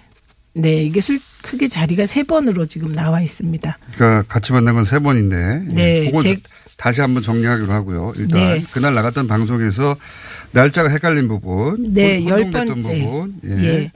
네, 0.55 0.83
이게 0.83 1.01
술 1.01 1.19
크게 1.41 1.67
자리가 1.67 2.05
세 2.05 2.23
번으로 2.23 2.65
지금 2.65 2.93
나와 2.93 3.21
있습니다. 3.21 3.77
그러니까 3.95 4.23
같이 4.31 4.53
만난 4.53 4.75
건 4.75 4.83
세 4.85 4.99
번인데. 4.99 5.63
네, 5.73 6.01
예, 6.01 6.05
그건 6.05 6.23
제- 6.23 6.37
다시 6.77 7.01
한번 7.01 7.23
정리하기로 7.23 7.71
하고요. 7.71 8.13
일단 8.17 8.39
네. 8.39 8.63
그날 8.71 8.93
나갔던 8.93 9.27
방송에서 9.27 9.95
날짜가 10.51 10.89
헷갈린 10.89 11.27
부분, 11.27 11.93
네, 11.93 12.19
혼- 12.19 12.27
열 12.29 12.51
번째. 12.51 12.99
부분, 12.99 13.35
예. 13.45 13.63
예. 13.63 13.91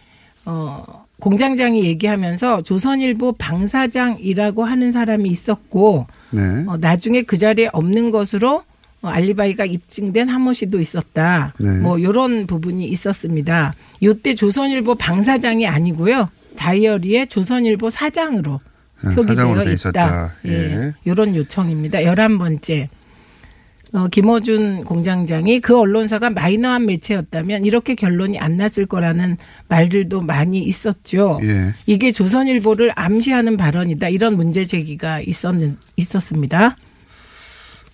어, 0.45 1.05
공장장이 1.19 1.83
얘기하면서 1.85 2.63
조선일보 2.63 3.33
방사장이라고 3.33 4.63
하는 4.65 4.91
사람이 4.91 5.29
있었고, 5.29 6.07
네. 6.31 6.41
어, 6.67 6.77
나중에 6.77 7.21
그 7.23 7.37
자리에 7.37 7.69
없는 7.73 8.11
것으로 8.11 8.57
어, 8.57 8.63
알리바이가 9.09 9.65
입증된 9.65 10.29
하모 10.29 10.53
씨도 10.53 10.79
있었다. 10.79 11.53
네. 11.59 11.69
뭐 11.79 12.01
요런 12.01 12.47
부분이 12.47 12.87
있었습니다. 12.89 13.73
요때 14.03 14.35
조선일보 14.35 14.95
방사장이 14.95 15.67
아니고요. 15.67 16.29
다이어리에 16.55 17.27
조선일보 17.27 17.89
사장으로 17.89 18.59
네, 19.03 19.15
표기되어 19.15 19.61
있다. 19.61 19.71
있었다. 19.71 20.33
예. 20.45 20.51
예. 20.51 20.93
요런 21.05 21.35
요청입니다. 21.35 22.03
열한 22.03 22.37
번째. 22.37 22.89
어, 23.93 24.07
김어준 24.09 24.83
공장장이 24.83 25.61
그 25.61 25.79
언론사가 25.79 26.29
마이너한 26.31 26.85
매체였다면 26.85 27.65
이렇게 27.65 27.95
결론이 27.95 28.37
안 28.37 28.57
났을 28.57 28.85
거라는 28.85 29.37
말들도 29.69 30.21
많이 30.21 30.59
있었죠. 30.59 31.39
예. 31.43 31.73
이게 31.85 32.11
조선일보를 32.11 32.91
암시하는 32.95 33.55
발언이다. 33.55 34.09
이런 34.09 34.35
문제 34.35 34.65
제기가 34.65 35.21
있었는, 35.21 35.77
있었습니다. 35.95 36.75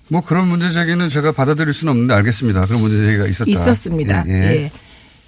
뭐 0.10 0.22
그런 0.22 0.48
문제 0.48 0.70
제기는 0.70 1.10
제가 1.10 1.32
받아들일 1.32 1.74
수는 1.74 1.92
없는데 1.92 2.14
알겠습니다. 2.14 2.66
그런 2.66 2.82
문제 2.82 2.98
제기가 2.98 3.28
있었다. 3.28 3.50
있었습니다. 3.50 4.26
예. 4.28 4.34
예. 4.34 4.56
예. 4.64 4.72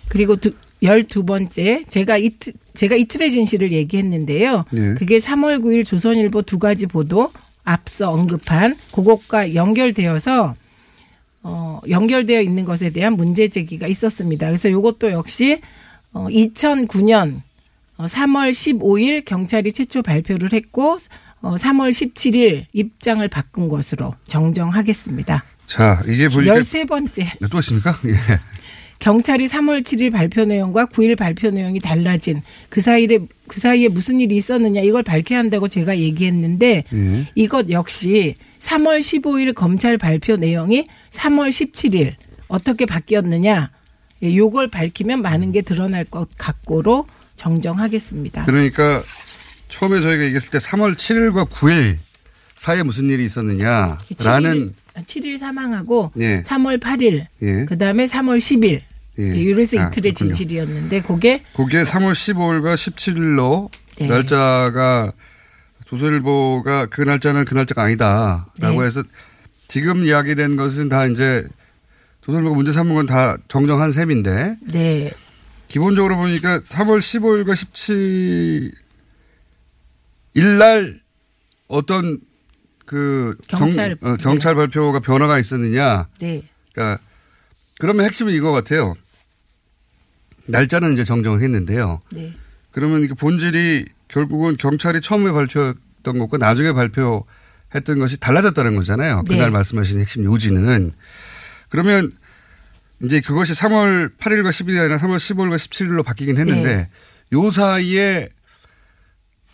그리고 0.10 0.36
두, 0.36 0.52
열두 0.84 1.26
번째, 1.26 1.84
제가 1.88 2.18
이틀, 2.18 2.54
제가 2.74 2.96
이틀의 2.96 3.32
진실을 3.32 3.72
얘기했는데요. 3.72 4.66
예. 4.74 4.94
그게 4.96 5.18
3월 5.18 5.62
9일 5.62 5.86
조선일보 5.86 6.44
두 6.44 6.60
가지 6.60 6.86
보도 6.86 7.32
앞서 7.64 8.12
언급한 8.12 8.78
그것과 8.94 9.56
연결되어서 9.56 10.56
어, 11.44 11.80
연결되어 11.90 12.42
있는 12.42 12.66
것에 12.66 12.90
대한 12.90 13.14
문제 13.14 13.48
제기가 13.48 13.88
있었습니다. 13.88 14.48
그래서 14.48 14.68
이것도 14.68 15.12
역시 15.12 15.60
어, 16.12 16.28
2009년 16.30 17.42
어, 17.98 18.06
3월 18.06 18.52
15일 18.52 19.26
경찰이 19.26 19.72
최초 19.72 20.02
발표를 20.02 20.54
했고 20.54 20.98
어, 21.46 21.58
3월 21.58 21.92
17일 21.92 22.66
입장을 22.74 23.26
바꾼 23.28 23.70
것으로 23.70 24.16
정정하겠습니다. 24.28 25.44
자, 25.68 26.02
이게 26.08 26.28
보니까 26.28 26.56
13번째. 26.56 27.38
네, 27.40 27.48
또 27.52 27.60
있습니까? 27.60 27.96
예. 28.08 28.16
경찰이 28.98 29.46
3월 29.46 29.84
7일 29.84 30.12
발표 30.12 30.46
내용과 30.46 30.88
9일 30.88 31.16
발표 31.16 31.52
내용이 31.52 31.80
달라진 31.80 32.42
그 32.70 32.82
사이에 32.82 33.20
그 33.48 33.60
사이에 33.60 33.90
무슨 33.90 34.20
일이 34.20 34.36
있었느냐 34.38 34.82
이걸 34.82 35.04
밝혀야 35.04 35.38
한다고 35.38 35.68
제가 35.68 36.00
얘기했는데 36.00 36.84
예. 36.92 37.26
이것 37.36 37.70
역시 37.70 38.36
3월 38.58 38.98
15일 38.98 39.54
검찰 39.54 40.00
발표 40.00 40.38
내용이 40.38 40.88
3월 41.12 41.50
17일 41.50 42.16
어떻게 42.48 42.88
바뀌었느냐 42.88 43.70
예, 44.24 44.36
요걸 44.36 44.70
밝히면 44.70 45.22
많은 45.22 45.52
게 45.52 45.62
드러날 45.62 46.06
것 46.06 46.28
같고로 46.40 47.06
정정하겠습니다. 47.36 48.46
그러니까 48.46 49.04
처음에 49.70 50.02
저희가 50.02 50.24
얘기했을 50.26 50.50
때 50.50 50.58
3월 50.58 50.96
7일과 50.96 51.50
9일 51.50 51.98
사이에 52.56 52.84
무슨 52.84 53.10
일이 53.10 53.26
있었느냐라는 53.26 54.74
7일 54.96 55.38
사망하고 55.38 56.12
예. 56.20 56.42
3월 56.44 56.80
8일 56.80 57.26
예. 57.42 57.66
그다음에 57.66 58.06
3월 58.06 58.38
10일 58.38 58.82
예. 59.20 59.24
예, 59.24 59.36
이래서 59.36 59.80
아, 59.80 59.88
이틀의 59.88 60.14
그렇군요. 60.14 60.34
진실이었는데 60.36 61.02
그게 61.02 61.42
그게 61.56 61.84
3월 61.84 62.12
15일과 62.14 62.76
17일로 62.76 63.70
네. 64.00 64.08
날짜가 64.08 65.12
조선일보가 65.86 66.88
그 66.88 67.02
날짜는 67.02 67.46
그 67.46 67.54
날짜가 67.54 67.84
아니다라고 67.84 68.46
네. 68.60 68.86
해서 68.86 69.04
지금 69.68 70.04
이야기된 70.04 70.56
것은 70.58 70.90
다 70.90 71.06
이제 71.06 71.46
조선일보가 72.26 72.56
문제 72.56 72.72
삼은 72.72 72.94
건 72.96 73.06
다 73.06 73.38
정정한 73.48 73.92
셈인데 73.92 74.58
네. 74.72 75.12
기본적으로 75.68 76.16
보니까 76.18 76.60
3월 76.60 77.00
15일과 77.00 77.56
17 77.56 78.72
일날 80.36 81.02
어떤 81.68 82.20
그 82.86 83.36
경찰, 83.48 83.98
정, 84.00 84.12
어, 84.12 84.18
경찰 84.18 84.54
발표가 84.54 85.00
변화가 85.00 85.40
있었느냐. 85.40 86.08
네. 86.20 86.44
그러니까 86.72 87.02
그러면 87.80 88.06
핵심은 88.06 88.34
이거 88.34 88.52
같아요. 88.52 88.96
날짜는 90.46 90.94
이제 90.94 91.04
정정을 91.04 91.42
했는데요. 91.42 92.02
네. 92.12 92.34
그러면 92.72 93.04
이게 93.04 93.14
본질이 93.16 93.86
결국은 94.08 94.58
경찰이 94.58 95.02
처음에 95.02 95.32
발표했던 95.32 96.20
것과 96.20 96.38
나중에 96.38 96.74
발표했던 96.74 98.00
것이 98.00 98.20
달라졌다는 98.20 98.76
거잖아요. 98.76 99.24
네. 99.28 99.36
그날 99.36 99.50
말씀하신 99.50 100.00
핵심 100.02 100.24
요지는. 100.26 100.92
그러면 101.70 102.12
이제 103.04 103.20
그것이 103.22 103.54
3월 103.54 104.16
8일과 104.18 104.50
10일이 104.50 104.80
아니라 104.80 104.98
3월 104.98 105.18
15일과 105.18 105.56
17일로 105.56 106.04
바뀌긴 106.04 106.38
했는데 106.38 106.76
네. 106.76 106.90
요 107.34 107.50
사이에 107.50 108.30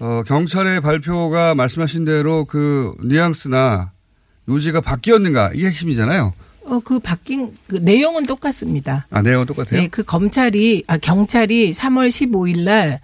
어, 0.01 0.24
경찰의 0.25 0.81
발표가 0.81 1.53
말씀하신 1.53 2.05
대로 2.05 2.46
그 2.46 2.93
뉘앙스나 3.03 3.91
요지가 4.50 4.81
바뀌었는가 4.81 5.51
이게 5.53 5.67
핵심이잖아요. 5.67 6.34
어, 6.65 6.79
그 6.84 7.00
바뀐, 7.00 7.53
그 7.67 7.75
내용은 7.75 8.25
똑같습니다. 8.25 9.05
아, 9.12 9.22
내용은 9.22 9.46
똑같아요? 9.46 9.79
네, 9.79 9.88
그 9.88 10.03
검찰이, 10.03 10.86
아, 10.88 10.98
경찰이 10.98 11.72
3월 11.74 12.08
15일 12.08 12.63
날 12.63 13.00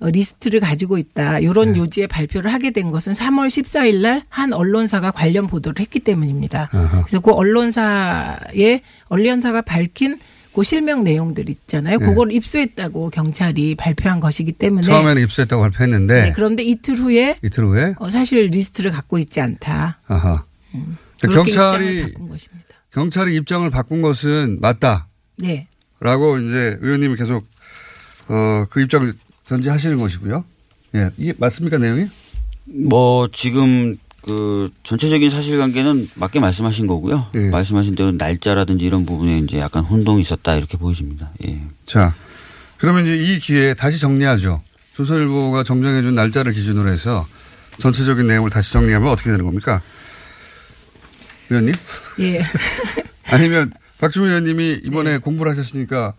어, 0.00 0.08
리스트를 0.08 0.60
가지고 0.60 0.96
있다. 0.96 1.42
요런 1.42 1.72
네. 1.72 1.78
요지의 1.80 2.06
발표를 2.06 2.52
하게 2.52 2.70
된 2.70 2.90
것은 2.92 3.12
3월 3.14 3.48
14일 3.48 4.00
날 4.00 4.22
한 4.30 4.52
언론사가 4.52 5.10
관련 5.10 5.48
보도를 5.48 5.80
했기 5.80 5.98
때문입니다. 6.00 6.70
아하. 6.72 7.02
그래서 7.02 7.20
그 7.20 7.32
언론사의 7.32 8.80
언론사가 9.08 9.62
밝힌 9.62 10.18
그 10.58 10.64
실명 10.64 11.04
내용들 11.04 11.48
있잖아요. 11.50 11.98
네. 11.98 12.04
그걸 12.04 12.32
입수했다고 12.32 13.10
경찰이 13.10 13.76
발표한 13.76 14.18
것이기 14.18 14.50
때문에 14.50 14.82
처음에는 14.82 15.22
입수했다고 15.22 15.62
발표했는데 15.62 16.22
네, 16.22 16.32
그런데 16.34 16.64
이틀 16.64 16.96
후에 16.96 17.38
이틀 17.44 17.64
후에 17.64 17.94
어, 18.00 18.10
사실 18.10 18.46
리스트를 18.46 18.90
갖고 18.90 19.18
있지 19.18 19.40
않다. 19.40 20.00
아하. 20.08 20.44
경찰이 21.20 22.00
입장을 22.00 22.12
바꾼 22.12 22.28
것입니다. 22.28 22.68
경찰이 22.92 23.36
입장을 23.36 23.70
바꾼 23.70 24.02
것은 24.02 24.58
맞다라고 24.60 25.06
네. 25.36 25.68
이제 26.00 26.76
의원님이 26.80 27.14
계속 27.14 27.46
어, 28.26 28.66
그 28.68 28.80
입장을 28.80 29.14
견지하시는 29.46 29.96
것이고요. 29.96 30.44
예, 30.96 31.10
이게 31.18 31.34
맞습니까 31.38 31.78
내용이? 31.78 32.06
뭐 32.64 33.28
지금 33.32 33.96
그 34.22 34.68
전체적인 34.82 35.30
사실관계는 35.30 36.10
맞게 36.16 36.40
말씀하신 36.40 36.86
거고요. 36.86 37.28
예. 37.34 37.50
말씀하신 37.50 37.94
대로 37.94 38.12
날짜라든지 38.12 38.84
이런 38.84 39.06
부분에 39.06 39.38
이제 39.38 39.58
약간 39.58 39.84
혼동이 39.84 40.20
있었다 40.20 40.56
이렇게 40.56 40.76
보여집니다. 40.76 41.30
예. 41.46 41.60
자, 41.86 42.14
그러면 42.78 43.04
이제 43.04 43.16
이 43.16 43.38
기회에 43.38 43.74
다시 43.74 43.98
정리하죠. 43.98 44.62
조선일보가 44.94 45.62
정정해준 45.62 46.14
날짜를 46.14 46.52
기준으로 46.52 46.90
해서 46.90 47.26
전체적인 47.78 48.26
내용을 48.26 48.50
다시 48.50 48.72
정리하면 48.72 49.08
어떻게 49.08 49.30
되는 49.30 49.44
겁니까? 49.44 49.80
의원님? 51.50 51.74
예. 52.20 52.42
아니면 53.24 53.72
박주민 53.98 54.30
의원님이 54.30 54.82
이번에 54.84 55.12
네. 55.12 55.18
공부를 55.18 55.52
하셨으니까 55.52 56.14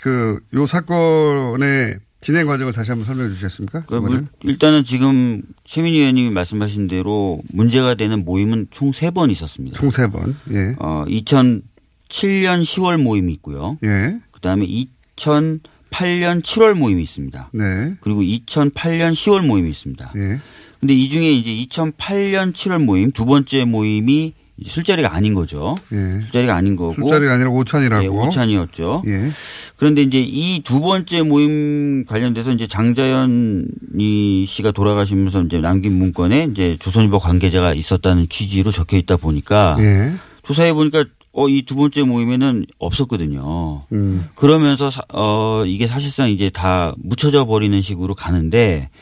그 0.00 0.40
요 0.54 0.66
사건의 0.66 1.98
진행 2.20 2.46
과정을 2.46 2.72
다시 2.72 2.90
한번 2.90 3.06
설명해 3.06 3.30
주시겠습니까? 3.30 3.84
그? 3.86 3.94
물- 3.94 4.26
일단은 4.44 4.84
지금 4.84 5.42
최민희 5.64 5.98
의원님이 6.00 6.30
말씀하신 6.30 6.86
대로 6.86 7.40
문제가 7.50 7.94
되는 7.94 8.24
모임은 8.24 8.66
총 8.70 8.90
세 8.92 9.10
번 9.10 9.30
있었습니다. 9.30 9.78
총 9.78 9.90
세 9.90 10.06
번. 10.08 10.36
예. 10.50 10.74
어, 10.78 11.04
2007년 11.08 12.62
10월 12.62 13.00
모임이 13.00 13.32
있고요. 13.34 13.78
예. 13.84 14.18
그다음에 14.32 14.66
2008년 14.66 16.42
7월 16.42 16.74
모임이 16.74 17.02
있습니다. 17.02 17.50
네. 17.54 17.94
그리고 18.00 18.20
2008년 18.22 19.12
10월 19.12 19.46
모임이 19.46 19.70
있습니다. 19.70 20.12
예. 20.16 20.40
근데 20.78 20.94
이 20.94 21.08
중에 21.08 21.30
이제 21.32 21.50
2008년 21.68 22.52
7월 22.52 22.82
모임 22.82 23.12
두 23.12 23.24
번째 23.26 23.64
모임이 23.64 24.34
술자리가 24.64 25.14
아닌 25.14 25.34
거죠. 25.34 25.74
예. 25.92 26.20
술자리가 26.22 26.54
아닌 26.54 26.76
거고. 26.76 26.94
술자리가 26.94 27.34
아니라 27.34 27.50
오찬이라고. 27.50 28.04
예, 28.04 28.08
오찬이었죠. 28.08 29.02
예. 29.06 29.30
그런데 29.76 30.02
이제 30.02 30.20
이 30.20 30.62
두 30.62 30.80
번째 30.80 31.22
모임 31.22 32.04
관련돼서 32.04 32.52
이제 32.52 32.66
장자연 32.66 33.66
이 33.98 34.44
씨가 34.46 34.72
돌아가시면서 34.72 35.42
이제 35.42 35.58
남긴 35.58 35.94
문건에 35.98 36.48
이제 36.52 36.76
조선일보 36.80 37.18
관계자가 37.18 37.74
있었다는 37.74 38.28
취지로 38.28 38.70
적혀 38.70 38.96
있다 38.98 39.16
보니까 39.16 39.76
예. 39.80 40.12
조사해 40.42 40.72
보니까 40.74 41.04
어, 41.32 41.48
이 41.48 41.62
두 41.62 41.76
번째 41.76 42.02
모임에는 42.02 42.66
없었거든요. 42.78 43.84
음. 43.92 44.26
그러면서 44.34 44.90
사- 44.90 45.02
어, 45.14 45.62
이게 45.64 45.86
사실상 45.86 46.28
이제 46.30 46.50
다 46.50 46.94
묻혀져 47.02 47.46
버리는 47.46 47.80
식으로 47.80 48.14
가는데 48.14 48.90
아, 48.90 48.98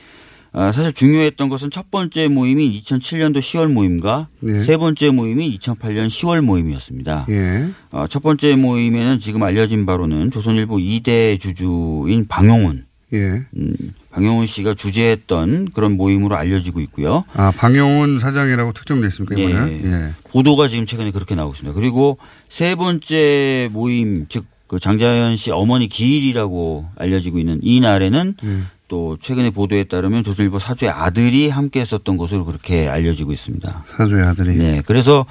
사실 0.52 0.92
중요했던 0.92 1.48
것은 1.48 1.70
첫 1.70 1.90
번째 1.90 2.28
모임이 2.28 2.80
2007년도 2.80 3.38
10월 3.38 3.70
모임과 3.70 4.28
네. 4.40 4.62
세 4.62 4.76
번째 4.76 5.10
모임이 5.10 5.58
2008년 5.58 6.06
10월 6.06 6.40
모임이었습니다. 6.40 7.26
예. 7.30 7.68
어, 7.90 8.06
첫 8.08 8.22
번째 8.22 8.56
모임에는 8.56 9.18
지금 9.20 9.42
알려진 9.42 9.86
바로는 9.86 10.30
조선일보 10.30 10.76
2대 10.76 11.38
주주인 11.40 12.26
방용훈, 12.26 12.86
예. 13.12 13.18
음, 13.56 13.74
방용훈 14.10 14.46
씨가 14.46 14.74
주재했던 14.74 15.70
그런 15.72 15.96
모임으로 15.96 16.36
알려지고 16.36 16.80
있고요. 16.80 17.24
아, 17.34 17.52
방용훈 17.52 18.18
사장이라고 18.18 18.72
특정됐습니까, 18.72 19.36
이번에는? 19.36 19.84
예. 19.84 19.90
예. 19.90 20.10
보도가 20.30 20.68
지금 20.68 20.86
최근에 20.86 21.10
그렇게 21.10 21.34
나오고 21.34 21.54
있습니다. 21.54 21.78
그리고 21.78 22.18
세 22.48 22.74
번째 22.74 23.68
모임, 23.72 24.26
즉, 24.28 24.46
그 24.66 24.78
장자연 24.78 25.36
씨 25.36 25.50
어머니 25.50 25.88
기일이라고 25.88 26.88
알려지고 26.96 27.38
있는 27.38 27.58
이 27.62 27.80
날에는 27.80 28.34
예. 28.44 28.58
또 28.88 29.18
최근에 29.20 29.50
보도에 29.50 29.84
따르면 29.84 30.24
조선일보 30.24 30.58
사주의 30.58 30.90
아들이 30.90 31.50
함께 31.50 31.80
했었던 31.80 32.16
것으로 32.16 32.44
그렇게 32.46 32.88
알려지고 32.88 33.32
있습니다. 33.32 33.84
사주의 33.86 34.24
아들이. 34.24 34.56
네. 34.56 34.82
그래서 34.86 35.26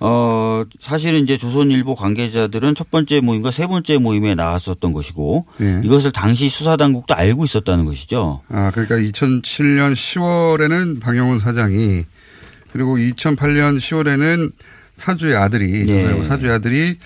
어 0.00 0.64
사실은 0.80 1.22
이제 1.22 1.36
조선일보 1.36 1.94
관계자들은 1.94 2.74
첫 2.74 2.90
번째 2.90 3.20
모임과 3.20 3.50
세 3.50 3.66
번째 3.66 3.98
모임에 3.98 4.34
나왔었던 4.34 4.92
것이고 4.92 5.46
예. 5.60 5.82
이것을 5.84 6.10
당시 6.10 6.48
수사 6.48 6.76
당국도 6.76 7.14
알고 7.14 7.44
있었다는 7.44 7.84
것이죠. 7.84 8.40
아, 8.48 8.70
그러니까 8.72 8.96
2007년 8.96 9.92
10월에는 9.92 11.00
방용훈 11.00 11.38
사장이 11.38 12.04
그리고 12.72 12.96
2008년 12.96 13.76
10월에는 13.76 14.52
사주의 14.94 15.36
아들이 15.36 15.86
네. 15.86 16.24
사주의 16.24 16.52
아들이 16.52 16.96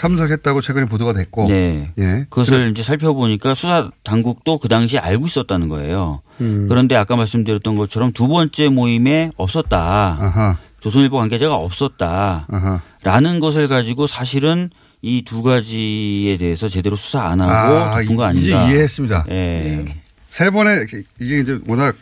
참석했다고 0.00 0.62
최근에 0.62 0.86
보도가 0.86 1.12
됐고 1.12 1.46
네. 1.48 1.92
예. 1.98 2.24
그것을 2.30 2.70
이제 2.70 2.82
살펴보니까 2.82 3.54
수사 3.54 3.90
당국도 4.02 4.58
그 4.58 4.66
당시에 4.68 4.98
알고 4.98 5.26
있었다는 5.26 5.68
거예요. 5.68 6.22
음. 6.40 6.66
그런데 6.70 6.96
아까 6.96 7.16
말씀드렸던 7.16 7.76
것처럼 7.76 8.10
두 8.12 8.26
번째 8.26 8.70
모임에 8.70 9.30
없었다. 9.36 10.16
아하. 10.18 10.56
조선일보 10.80 11.18
관계자가 11.18 11.54
없었다. 11.54 12.46
아하. 12.50 12.80
라는 13.04 13.40
것을 13.40 13.68
가지고 13.68 14.06
사실은 14.06 14.70
이 15.02 15.22
두 15.26 15.42
가지에 15.42 16.38
대해서 16.38 16.66
제대로 16.66 16.96
수사 16.96 17.22
안 17.26 17.42
하고 17.42 17.52
아, 17.52 18.00
덮은 18.02 18.16
거 18.16 18.30
이제 18.32 18.54
아닌가. 18.54 18.70
이해했습니다. 18.72 19.26
예. 19.30 19.84
세 20.26 20.48
번에 20.48 20.86
이게 21.20 21.40
이제 21.40 21.58
워낙 21.66 21.94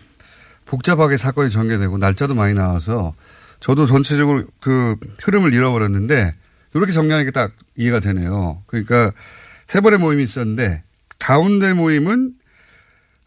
복잡하게 0.67 1.17
사건이 1.17 1.51
전개되고 1.51 1.99
날짜도 1.99 2.37
많이 2.37 2.55
나와서 2.55 3.15
저도 3.59 3.87
전체적으로 3.87 4.45
그 4.61 4.95
흐름을 5.23 5.53
잃어버렸는데 5.53 6.31
이렇게 6.75 6.93
정리하는 6.93 7.25
게딱 7.27 7.53
이해가 7.77 8.01
되네요. 8.01 8.63
그러니까 8.67 9.13
세 9.67 9.81
번의 9.81 9.99
모임이 9.99 10.23
있었는데 10.23 10.83
가운데 11.19 11.73
모임은 11.73 12.35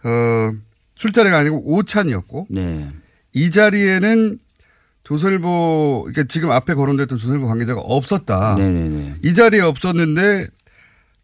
어 0.04 0.52
술자리가 0.96 1.38
아니고 1.38 1.76
오찬이었고 1.76 2.48
네. 2.50 2.90
이 3.34 3.52
자리에는 3.52 4.40
조선일보 5.04 6.04
그러니까 6.08 6.24
지금 6.28 6.52
앞에 6.52 6.74
거론됐던 6.74 7.18
조선일보 7.18 7.48
관계자가 7.48 7.82
없었다. 7.82 8.56
네네네. 8.56 9.16
이 9.24 9.34
자리에 9.34 9.62
없었는데 9.62 10.48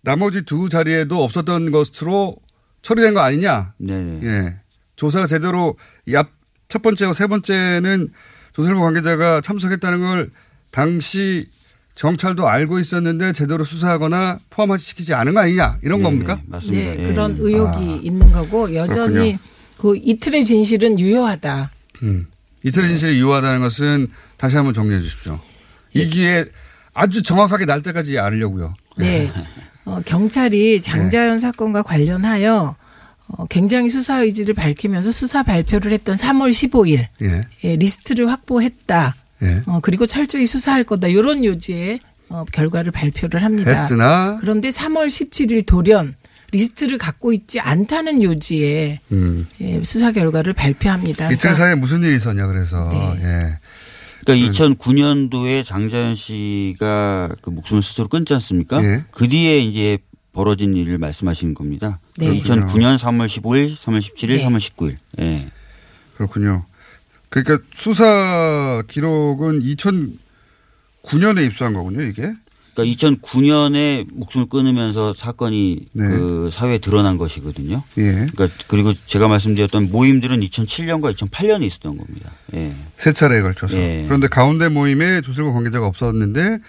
나머지 0.02 0.44
두 0.44 0.70
자리에도 0.70 1.24
없었던 1.24 1.72
것으로 1.72 2.36
처리된 2.82 3.14
거 3.14 3.20
아니냐? 3.20 3.74
네네. 3.80 4.20
예. 4.24 4.56
조사가 4.96 5.28
제대로 5.28 5.78
이앞첫 6.06 6.82
번째와 6.82 7.14
세 7.14 7.28
번째는 7.28 8.10
조선일보 8.54 8.82
관계자가 8.82 9.42
참석했다는 9.42 10.00
걸 10.00 10.32
당시 10.72 11.48
경찰도 11.98 12.48
알고 12.48 12.80
있었는데 12.80 13.34
제대로 13.34 13.64
수사하거나 13.64 14.40
포함시키지 14.52 15.16
않은 15.16 15.34
거 15.34 15.42
아니냐 15.42 15.80
이런 15.82 16.04
겁니까? 16.04 16.40
맞습니다. 16.46 16.92
네, 16.94 16.98
예. 17.00 17.08
그런 17.08 17.36
의혹이 17.40 17.78
아. 17.78 18.00
있는 18.04 18.32
거고 18.32 18.74
여전히 18.76 19.14
그렇군요. 19.14 19.38
그 19.78 19.96
이틀의 19.96 20.46
진실은 20.46 21.00
유효하다. 21.00 21.72
음. 22.04 22.28
이슬의 22.64 22.90
진실이 22.90 23.20
유효하다는 23.20 23.62
것은 23.62 24.08
다시 24.38 24.58
한번 24.58 24.74
정리해 24.74 25.00
주십시오. 25.00 25.40
이 25.94 26.06
기회에 26.06 26.46
아주 26.94 27.24
정확하게 27.24 27.66
날짜까지 27.66 28.20
알려고요. 28.20 28.74
네. 28.98 29.32
어, 29.86 30.02
경찰이 30.06 30.82
장자연 30.82 31.40
사건과 31.40 31.82
관련하여 31.82 32.76
어, 33.28 33.46
굉장히 33.48 33.90
수사 33.90 34.22
의지를 34.22 34.54
밝히면서 34.54 35.12
수사 35.12 35.44
발표를 35.44 35.92
했던 35.92 36.16
3월 36.16 36.52
15일 36.52 37.08
예. 37.22 37.42
예, 37.64 37.76
리스트를 37.76 38.30
확보했다. 38.30 39.16
예. 39.44 39.62
어, 39.66 39.80
그리고 39.82 40.06
철저히 40.06 40.46
수사할 40.46 40.84
거다. 40.84 41.08
이런 41.08 41.44
요지의 41.44 42.00
어, 42.30 42.44
결과를 42.52 42.92
발표를 42.92 43.44
합니다. 43.44 43.72
했으나 43.72 44.38
그런데 44.42 44.70
3월 44.70 45.08
17일 45.08 45.66
돌연 45.66 46.16
리스트를 46.52 46.98
갖고 46.98 47.34
있지 47.34 47.60
않다는 47.60 48.24
요지에 48.24 49.00
음. 49.12 49.48
예, 49.62 49.84
수사 49.84 50.12
결과를 50.12 50.54
발표합니다. 50.54 51.26
이틀 51.26 51.38
그러니까 51.38 51.54
사이에 51.54 51.76
무슨 51.76 52.04
일이 52.04 52.16
있었냐 52.16 52.48
그래서 52.48 52.90
네. 52.90 53.20
예. 53.24 53.60
그러니까 54.26 54.52
2009년도에 54.52 55.64
장자연 55.64 56.16
씨가 56.16 57.30
그 57.42 57.50
목숨을 57.50 57.82
스스로 57.82 58.08
끊지 58.08 58.34
않습니까? 58.34 58.84
예. 58.84 59.04
그 59.12 59.28
뒤에 59.28 59.60
이제 59.60 60.00
벌어진 60.34 60.76
일을 60.76 60.98
말씀하시는 60.98 61.54
겁니다. 61.54 62.00
네. 62.18 62.28
2009년 62.42 62.98
3월 62.98 63.26
15일, 63.26 63.76
3월 63.76 64.00
17일, 64.00 64.28
네. 64.38 64.46
3월 64.46 64.58
19일. 64.58 64.98
예. 65.20 65.48
그렇군요. 66.16 66.66
그러니까 67.30 67.60
수사 67.74 68.84
기록은 68.88 69.60
2009년에 69.62 71.46
입수한 71.46 71.74
거군요, 71.74 72.02
이게. 72.02 72.34
그러니까 72.74 72.96
2009년에 72.96 74.08
목숨을 74.14 74.48
끊으면서 74.50 75.12
사건이 75.12 75.88
네. 75.94 76.08
그 76.08 76.50
사회에 76.52 76.78
드러난 76.78 77.18
것이거든요. 77.18 77.84
예. 77.98 78.12
그러니까 78.32 78.48
그리고 78.68 78.94
제가 79.08 79.28
말씀드렸던 79.28 79.92
모임들은 79.92 80.42
2007년과 80.42 81.16
2008년에 81.16 81.64
있었던 81.64 81.98
겁니다. 81.98 82.32
예. 82.54 82.74
세 82.96 83.14
차례에 83.14 83.42
걸쳐서. 83.42 83.78
예. 83.78 84.04
그런데 84.06 84.28
가운데 84.28 84.70
모임에 84.70 85.22
조슬모 85.22 85.54
관계자가 85.54 85.88
없었는데 85.88 86.60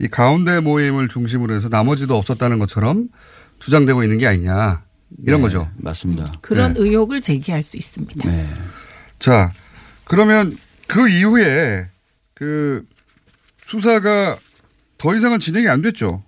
이 0.00 0.06
가운데 0.06 0.60
모임을 0.60 1.08
중심으로 1.08 1.52
해서 1.54 1.68
나머지도 1.68 2.16
없었다는 2.16 2.60
것처럼 2.60 3.08
주장되고 3.58 4.04
있는 4.04 4.18
게 4.18 4.28
아니냐. 4.28 4.84
이런 5.24 5.40
네, 5.40 5.42
거죠. 5.42 5.68
맞습니다. 5.78 6.24
그런 6.40 6.74
네. 6.74 6.80
의혹을 6.80 7.20
제기할 7.20 7.62
수 7.62 7.76
있습니다. 7.76 8.30
네. 8.30 8.46
자, 9.18 9.52
그러면 10.08 10.56
그 10.86 11.08
이후에 11.08 11.86
그 12.34 12.84
수사가 13.62 14.38
더 14.96 15.14
이상은 15.14 15.38
진행이 15.38 15.68
안 15.68 15.82
됐죠. 15.82 16.22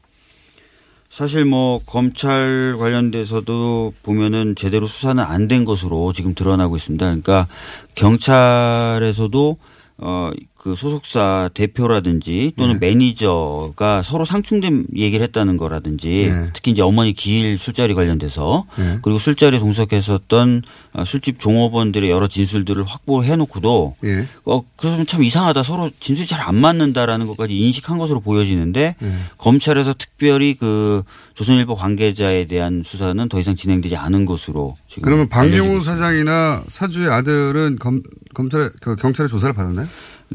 사실 1.09 1.45
뭐 1.45 1.81
검찰 1.87 2.77
관련돼서도 2.79 3.95
보면은 4.03 4.55
제대로 4.55 4.87
수사는 4.87 5.23
안 5.25 5.49
된 5.49 5.65
것으로 5.65 6.13
지금 6.13 6.35
드러나고 6.35 6.77
있습니다. 6.77 7.05
그러니까 7.05 7.49
경찰에서도 7.97 9.57
어 9.99 10.31
그 10.63 10.75
소속사 10.75 11.49
대표라든지 11.55 12.53
또는 12.59 12.79
네. 12.79 12.89
매니저가 12.89 14.03
서로 14.03 14.27
상충된 14.27 14.89
얘기를 14.95 15.25
했다는 15.25 15.57
거라든지 15.57 16.31
네. 16.31 16.51
특히 16.53 16.73
이제 16.73 16.83
어머니 16.83 17.15
기일 17.15 17.59
술자리 17.59 17.95
관련돼서 17.95 18.67
네. 18.77 18.99
그리고 19.01 19.19
술자리에 19.19 19.59
동석했었던 19.59 20.63
어, 20.93 21.05
술집 21.07 21.41
종업원들의 21.41 22.11
여러 22.11 22.27
진술들을 22.27 22.85
확보해 22.85 23.37
놓고도 23.37 23.97
예. 24.05 24.29
어 24.45 24.63
그러면 24.77 25.07
참 25.07 25.23
이상하다 25.23 25.63
서로 25.63 25.91
진술이 25.99 26.27
잘 26.27 26.41
안 26.41 26.57
맞는다라는 26.57 27.27
것까지 27.27 27.57
인식한 27.57 27.99
것으로 27.99 28.21
보여지는데 28.21 28.97
예. 29.01 29.15
검찰에서 29.39 29.95
특별히 29.97 30.55
그 30.55 31.03
조선일보 31.35 31.75
관계자에 31.75 32.47
대한 32.47 32.83
수사는 32.85 33.29
더 33.29 33.41
이상 33.41 33.55
진행되지 33.55 33.97
않은 33.97 34.25
것으로 34.25 34.75
지금 34.89 35.05
그러면 35.05 35.25
있습니다. 35.25 35.41
사장이나 35.85 36.65
사주의 36.69 37.11
아들은 37.11 37.79
검, 37.79 38.03
검찰에, 38.35 38.69
그 38.81 38.97
경찰의 38.97 39.29
조사를 39.29 39.55
받았나요? 39.55 39.87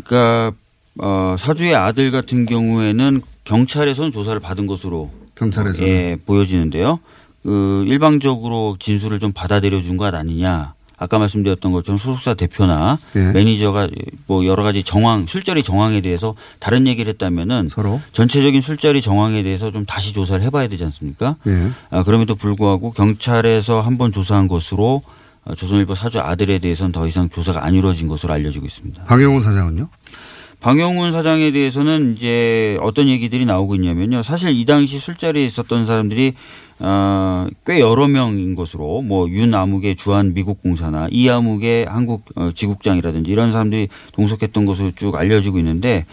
그러니까 0.04 0.52
어 1.02 1.36
사주의 1.38 1.76
아들 1.76 2.12
같은 2.12 2.46
경우에는 2.46 3.22
경찰에서는 3.44 4.12
조사를 4.12 4.40
받은 4.40 4.68
것으로 4.68 5.12
경찰에서는. 5.36 5.88
예, 5.88 6.18
보여지는데요. 6.26 7.00
그 7.44 7.84
일방적으로 7.88 8.78
진술을 8.80 9.20
좀 9.20 9.32
받아들여 9.34 9.82
준 9.82 9.98
것 9.98 10.14
아니냐. 10.14 10.74
아까 10.98 11.20
말씀드렸던 11.20 11.74
것처럼 11.74 11.98
소속사 11.98 12.36
대표나 12.36 12.98
예. 13.18 13.32
매니저가 13.34 13.90
뭐 14.28 14.46
여러 14.46 14.64
가지 14.64 14.82
정황, 14.82 15.26
술자리 15.28 15.62
정황에 15.62 16.00
대해서 16.00 16.36
다른 16.60 16.88
얘기를 16.88 17.10
했다면은 17.12 17.68
서로 17.70 18.00
전체적인 18.14 18.62
술자리 18.62 19.02
정황에 19.02 19.44
대해서 19.44 19.72
좀 19.72 19.86
다시 19.86 20.14
조사를 20.14 20.42
해봐야 20.46 20.70
되지 20.70 20.86
않습니까? 20.86 21.36
예. 21.48 21.70
아, 21.90 22.04
그럼에도 22.04 22.36
불구하고 22.36 22.92
경찰에서 22.92 23.82
한 23.82 23.98
번 23.98 24.14
조사한 24.14 24.48
것으로 24.48 25.02
어, 25.04 25.15
조선일보 25.54 25.94
사주 25.96 26.20
아들에 26.20 26.60
대해서는 26.60 26.92
더 26.92 27.08
이상 27.08 27.30
조사가 27.30 27.64
안 27.64 27.76
이루어진 27.76 28.08
것으로 28.08 28.34
알려지고 28.34 28.66
있습니다. 28.66 29.04
박용훈 29.06 29.42
사장은요? 29.42 29.90
방영훈 30.66 31.12
사장에 31.12 31.52
대해서는 31.52 32.16
이제 32.18 32.76
어떤 32.82 33.08
얘기들이 33.08 33.46
나오고 33.46 33.76
있냐면요. 33.76 34.24
사실 34.24 34.50
이 34.50 34.66
당시 34.66 34.98
술자리에 34.98 35.46
있었던 35.46 35.86
사람들이 35.86 36.34
어, 36.80 37.46
꽤 37.68 37.80
여러 37.80 38.08
명인 38.08 38.56
것으로 38.56 39.04
뭐 39.04 39.30
윤아묵의 39.30 39.96
주한 39.96 40.34
미국 40.34 40.64
공사나 40.64 41.08
이아묵의 41.12 41.86
한국 41.86 42.26
어, 42.36 42.50
지국장이라든지 42.52 43.32
이런 43.32 43.52
사람들이 43.52 43.90
동석했던 44.14 44.66
것으로 44.66 44.92
쭉 44.96 45.16
알려지고 45.16 45.60
있는데 45.60 46.06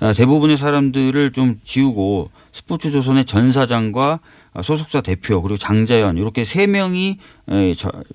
어, 0.00 0.12
대부분의 0.12 0.56
사람들을 0.56 1.30
좀 1.30 1.60
지우고 1.62 2.30
스포츠 2.50 2.90
조선의 2.90 3.26
전 3.26 3.52
사장과 3.52 4.18
소속사 4.62 5.00
대표 5.00 5.40
그리고 5.42 5.56
장자연 5.56 6.18
이렇게 6.18 6.44
세 6.44 6.66
명이 6.66 7.18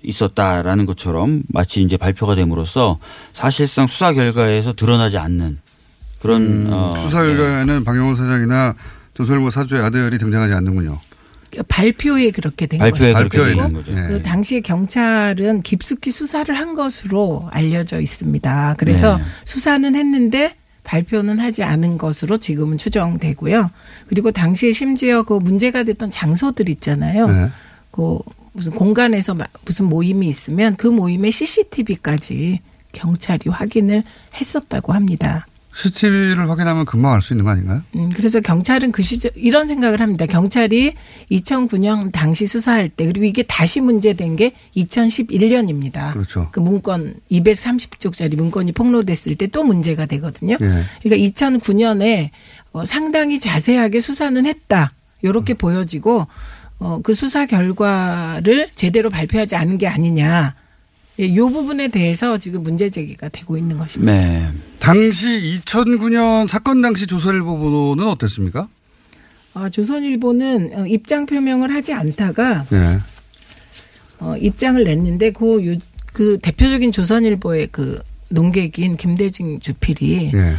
있었다라는 0.04 0.86
것처럼 0.86 1.44
마치 1.48 1.82
이제 1.82 1.98
발표가 1.98 2.36
됨으로써 2.36 3.00
사실상 3.34 3.88
수사 3.88 4.14
결과에서 4.14 4.74
드러나지 4.74 5.18
않는 5.18 5.60
그런 6.20 6.42
음, 6.42 6.70
어, 6.72 6.96
수사 6.98 7.24
결과에는 7.24 7.84
박용훈 7.84 8.16
사장이나 8.16 8.76
조선일보 9.14 9.50
사주의 9.50 9.82
아들이 9.82 10.18
등장하지 10.18 10.54
않는군요. 10.54 11.00
발표에 11.70 12.32
그렇게 12.32 12.66
된 12.66 12.80
발표에 12.80 13.14
그렇게 13.14 13.38
발표에 13.38 13.54
되는 13.54 13.68
있는 13.68 13.74
거죠. 13.74 13.94
거죠. 13.94 14.08
그 14.08 14.24
당시에 14.24 14.60
경찰은 14.60 15.62
깊숙이 15.62 16.12
수사를 16.12 16.54
한 16.54 16.76
것으로 16.76 17.48
알려져 17.52 18.02
있습니다. 18.02 18.76
그래서 18.78 19.18
네. 19.18 19.24
수사는 19.46 19.96
했는데 19.96 20.56
발표는 20.86 21.40
하지 21.40 21.64
않은 21.64 21.98
것으로 21.98 22.38
지금은 22.38 22.78
추정되고요. 22.78 23.70
그리고 24.08 24.32
당시에 24.32 24.72
심지어 24.72 25.24
그 25.24 25.34
문제가 25.34 25.84
됐던 25.84 26.12
장소들 26.12 26.70
있잖아요. 26.70 27.28
네. 27.28 27.50
그 27.92 28.20
무슨 28.54 28.72
공간에서 28.74 29.34
마- 29.34 29.48
무슨 29.66 29.86
모임이 29.86 30.28
있으면 30.28 30.76
그 30.78 30.88
모임의 30.88 31.32
CCTV까지 31.32 32.62
경찰이 32.94 33.50
확인을 33.50 34.04
했었다고 34.40 34.94
합니다. 34.94 35.46
CCTV를 35.76 36.50
확인하면 36.50 36.86
금방 36.86 37.14
알 37.14 37.22
수 37.22 37.34
있는 37.34 37.44
거 37.46 37.52
아닌가요? 37.52 37.82
음, 37.96 38.10
그래서 38.16 38.40
경찰은 38.40 38.92
그 38.92 39.02
시절 39.02 39.32
이런 39.36 39.68
생각을 39.68 40.00
합니다. 40.00 40.26
경찰이 40.26 40.94
2009년 41.32 42.12
당시 42.12 42.48
수사할 42.48 42.88
때 42.90 43.06
그리고 43.06 43.26
이게 43.26 43.44
다시 43.44 43.82
문제된 43.82 44.36
게 44.36 44.54
2011년입니다. 44.78 46.14
그렇죠. 46.14 46.50
그 46.52 46.60
문건 46.60 47.16
230쪽짜리 47.32 48.36
문건이 48.36 48.72
폭로됐을 48.74 49.36
때 49.36 49.46
또 49.48 49.64
문제가 49.64 50.06
되거든요. 50.06 50.58
예. 50.60 50.84
그러니까 51.02 51.32
2009년에 51.32 52.30
어, 52.74 52.84
상당히 52.84 53.40
자세하게 53.40 54.02
수사는 54.02 54.46
했다. 54.46 54.92
요렇게 55.24 55.54
음. 55.54 55.58
보여지고 55.58 56.28
어, 56.80 57.00
그 57.04 57.14
수사 57.14 57.46
결과를 57.46 58.70
제대로 58.76 59.10
발표하지 59.10 59.56
않은 59.56 59.78
게 59.78 59.88
아니냐. 59.88 60.56
예, 61.20 61.36
요 61.36 61.50
부분에 61.50 61.88
대해서 61.88 62.38
지금 62.38 62.64
문제 62.64 62.90
제기가 62.90 63.30
되고 63.30 63.58
있는 63.58 63.78
것입니다. 63.78 64.14
네. 64.14 64.52
당시 64.80 65.62
2009년 65.64 66.48
사건 66.48 66.82
당시 66.82 67.08
조선일보 67.08 67.58
보도는 67.58 68.08
어땠습니까? 68.08 68.68
아, 69.54 69.70
조선일보는 69.70 70.72
어, 70.76 70.88
입장 70.88 71.26
표명을 71.26 71.74
하지 71.74 71.94
않다가 71.94 72.66
네. 72.70 73.00
어, 74.20 74.36
입장을 74.38 74.84
냈는데 74.84 75.32
그, 75.32 75.66
요, 75.66 75.78
그 76.12 76.38
대표적인 76.42 76.92
조선일보의 76.92 77.70
그 77.72 78.02
농객인 78.30 78.98
김대중 78.98 79.60
주필이 79.60 80.32
예. 80.34 80.56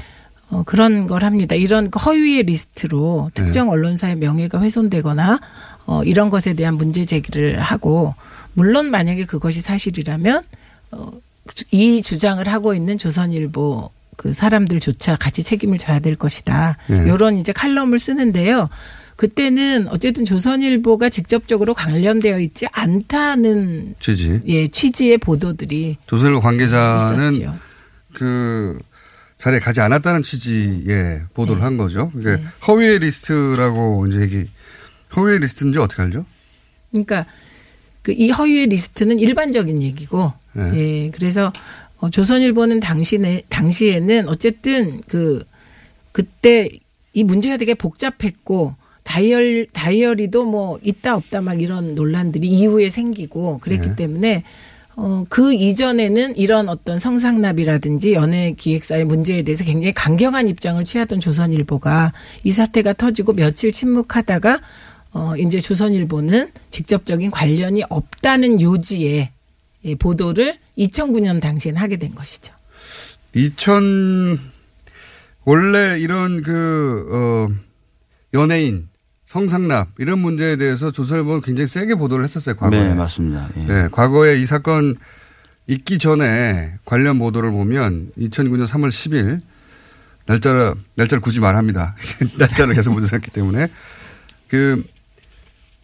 어, 0.49 0.63
그런 0.65 1.07
걸 1.07 1.25
합니다. 1.25 1.55
이런 1.55 1.91
그 1.91 1.99
허위의 1.99 2.45
리스트로 2.45 3.31
특정 3.35 3.69
언론사의 3.69 4.17
명예가 4.17 4.61
훼손되거나 4.61 5.41
어, 5.87 6.03
이런 6.05 6.31
것에 6.31 6.55
대한 6.55 6.77
문제 6.77 7.05
제기를 7.05 7.61
하고 7.61 8.15
물론 8.57 8.91
만약에 8.91 9.27
그것이 9.27 9.61
사실이라면 9.61 10.43
어, 10.93 11.13
이 11.71 12.01
주장을 12.03 12.47
하고 12.49 12.75
있는 12.75 12.97
조선일보 12.97 13.91
그 14.17 14.33
사람들조차 14.33 15.17
같이 15.17 15.43
책임을 15.43 15.77
져야 15.77 15.99
될 16.01 16.17
것이다. 16.17 16.79
예. 16.91 16.95
이런 17.07 17.37
이제 17.37 17.53
칼럼을 17.53 17.99
쓰는데요. 17.99 18.71
그때는 19.17 19.89
어쨌든 19.89 20.25
조선일보가 20.25 21.11
직접적으로 21.11 21.75
관련되어 21.75 22.41
있지 22.41 22.67
않다는 22.73 23.95
취지. 24.01 24.41
예 24.47 24.69
취지의 24.69 25.19
보도들이 25.19 25.99
조선일보 26.07 26.41
관계자는 26.41 27.33
있었죠. 27.33 27.59
그 28.15 28.79
자리에 29.37 29.61
가지 29.61 29.83
않았다는 29.83 30.23
취지의 30.23 31.25
보도를 31.35 31.61
네. 31.61 31.65
한 31.65 31.77
거죠. 31.77 32.11
그게 32.13 32.43
허위의 32.67 33.01
리스트라고 33.01 34.07
이제 34.07 34.21
얘기, 34.23 34.47
허위의 35.15 35.41
리스트인지 35.41 35.79
어떻게 35.79 36.03
알죠? 36.03 36.25
그러니까 36.91 37.27
그 38.07 38.13
이 38.13 38.31
허위의 38.31 38.69
리스트는 38.69 39.19
일반적인 39.19 39.83
얘기고, 39.83 40.33
네. 40.53 40.71
예, 40.77 41.11
그래서 41.11 41.53
어, 41.99 42.09
조선일보는 42.09 42.79
당시에 42.79 43.43
당시에는 43.49 44.29
어쨌든 44.29 45.01
그 45.09 45.45
그때 46.13 46.69
이 47.13 47.25
문제가 47.25 47.57
되게 47.57 47.75
복잡했고 47.75 48.77
다이얼 49.03 49.67
다이어리도 49.73 50.45
뭐 50.45 50.79
있다 50.85 51.17
없다 51.17 51.41
막 51.41 51.61
이런 51.61 51.97
논란들이 51.97 52.47
이후에 52.47 52.91
생기고 52.91 53.59
그랬기 53.59 53.89
네. 53.89 53.97
때문에 53.97 54.45
어, 54.95 55.25
그 55.29 55.53
이전에는 55.53 56.37
이런 56.37 56.69
어떤 56.69 57.01
성상납이라든지 57.01 58.13
연예 58.13 58.53
기획사의 58.53 59.05
문제에 59.05 59.43
대해서 59.43 59.65
굉장히 59.65 59.93
강경한 59.93 60.47
입장을 60.47 60.83
취하던 60.85 61.19
조선일보가 61.19 62.13
이 62.45 62.53
사태가 62.53 62.93
터지고 62.93 63.33
며칠 63.33 63.73
침묵하다가 63.73 64.61
어, 65.17 65.35
이제 65.39 65.59
조선일보는 65.59 66.51
직접적인 66.71 67.31
관련이 67.31 67.85
없다는 67.89 68.61
요지의 68.61 69.31
예, 69.87 69.95
보도를 69.95 70.59
2009년 70.77 71.41
당시엔 71.41 71.77
하게 71.77 71.97
된 71.97 72.15
것이죠. 72.15 72.53
2000 73.35 74.39
원래 75.45 75.99
이런 75.99 76.43
그 76.43 77.09
어, 77.11 77.49
연예인 78.35 78.89
성상납 79.25 79.89
이런 79.99 80.19
문제에 80.19 80.57
대해서 80.57 80.91
조선일보는 80.91 81.41
굉장히 81.41 81.67
세게 81.67 81.95
보도를 81.95 82.23
했었어요 82.25 82.55
과거에. 82.55 82.89
네, 82.89 82.95
맞습니다. 82.95 83.49
예. 83.57 83.65
네, 83.65 83.89
과거에 83.91 84.39
이 84.39 84.45
사건 84.45 84.97
있기 85.67 85.97
전에 85.97 86.75
관련 86.85 87.19
보도를 87.19 87.53
보면 87.53 88.11
2009년 88.19 88.67
3월 88.67 88.91
10일 88.91 89.41
날짜를 90.27 90.75
날짜를 90.95 91.23
굳이 91.23 91.41
말합니다. 91.41 91.97
날짜를 92.37 92.75
계속 92.75 92.93
문제했기 92.93 93.31
때문에 93.31 93.69
그 94.49 94.85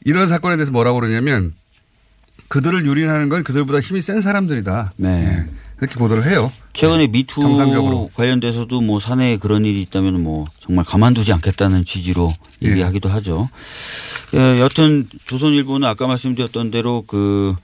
이런 0.05 0.27
사건에 0.27 0.57
대해서 0.57 0.73
뭐라고 0.73 1.01
그러냐면 1.01 1.55
그들을 2.49 2.85
유린하는 2.87 3.29
건 3.29 3.43
그들보다 3.45 3.81
힘이 3.81 4.01
센 4.03 4.21
사람들이다. 4.21 4.93
네. 4.97 5.47
이렇게 5.81 5.97
보도를 5.97 6.27
해요. 6.29 6.53
최근에 6.75 7.09
미투 7.09 7.41
정상적으로. 7.41 8.11
관련돼서도 8.15 8.81
뭐 8.81 9.01
사내에 9.01 9.37
그런 9.37 9.65
일이 9.65 9.83
있다면 9.83 10.23
뭐 10.23 10.47
정말 10.61 10.85
가만두지 10.85 11.33
않겠다는 11.33 11.85
취지로 11.85 12.33
예. 12.63 12.71
얘기하기도 12.71 13.09
하죠. 13.09 13.49
예, 14.35 14.59
여튼 14.61 15.09
조선일보는 15.27 15.87
아까 15.89 16.07
말씀드렸던 16.07 16.71
대로 16.71 17.03
그 17.07 17.55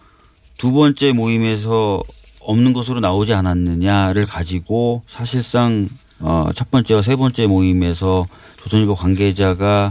두 0.59 0.72
번째 0.72 1.12
모임에서 1.12 2.03
없는 2.40 2.72
것으로 2.72 2.98
나오지 3.01 3.33
않았느냐를 3.33 4.27
가지고 4.27 5.03
사실상 5.07 5.88
어, 6.18 6.51
첫 6.55 6.70
번째와 6.70 7.01
세 7.01 7.14
번째 7.14 7.46
모임에서 7.46 8.27
조선일보 8.62 8.96
관계자가 8.96 9.90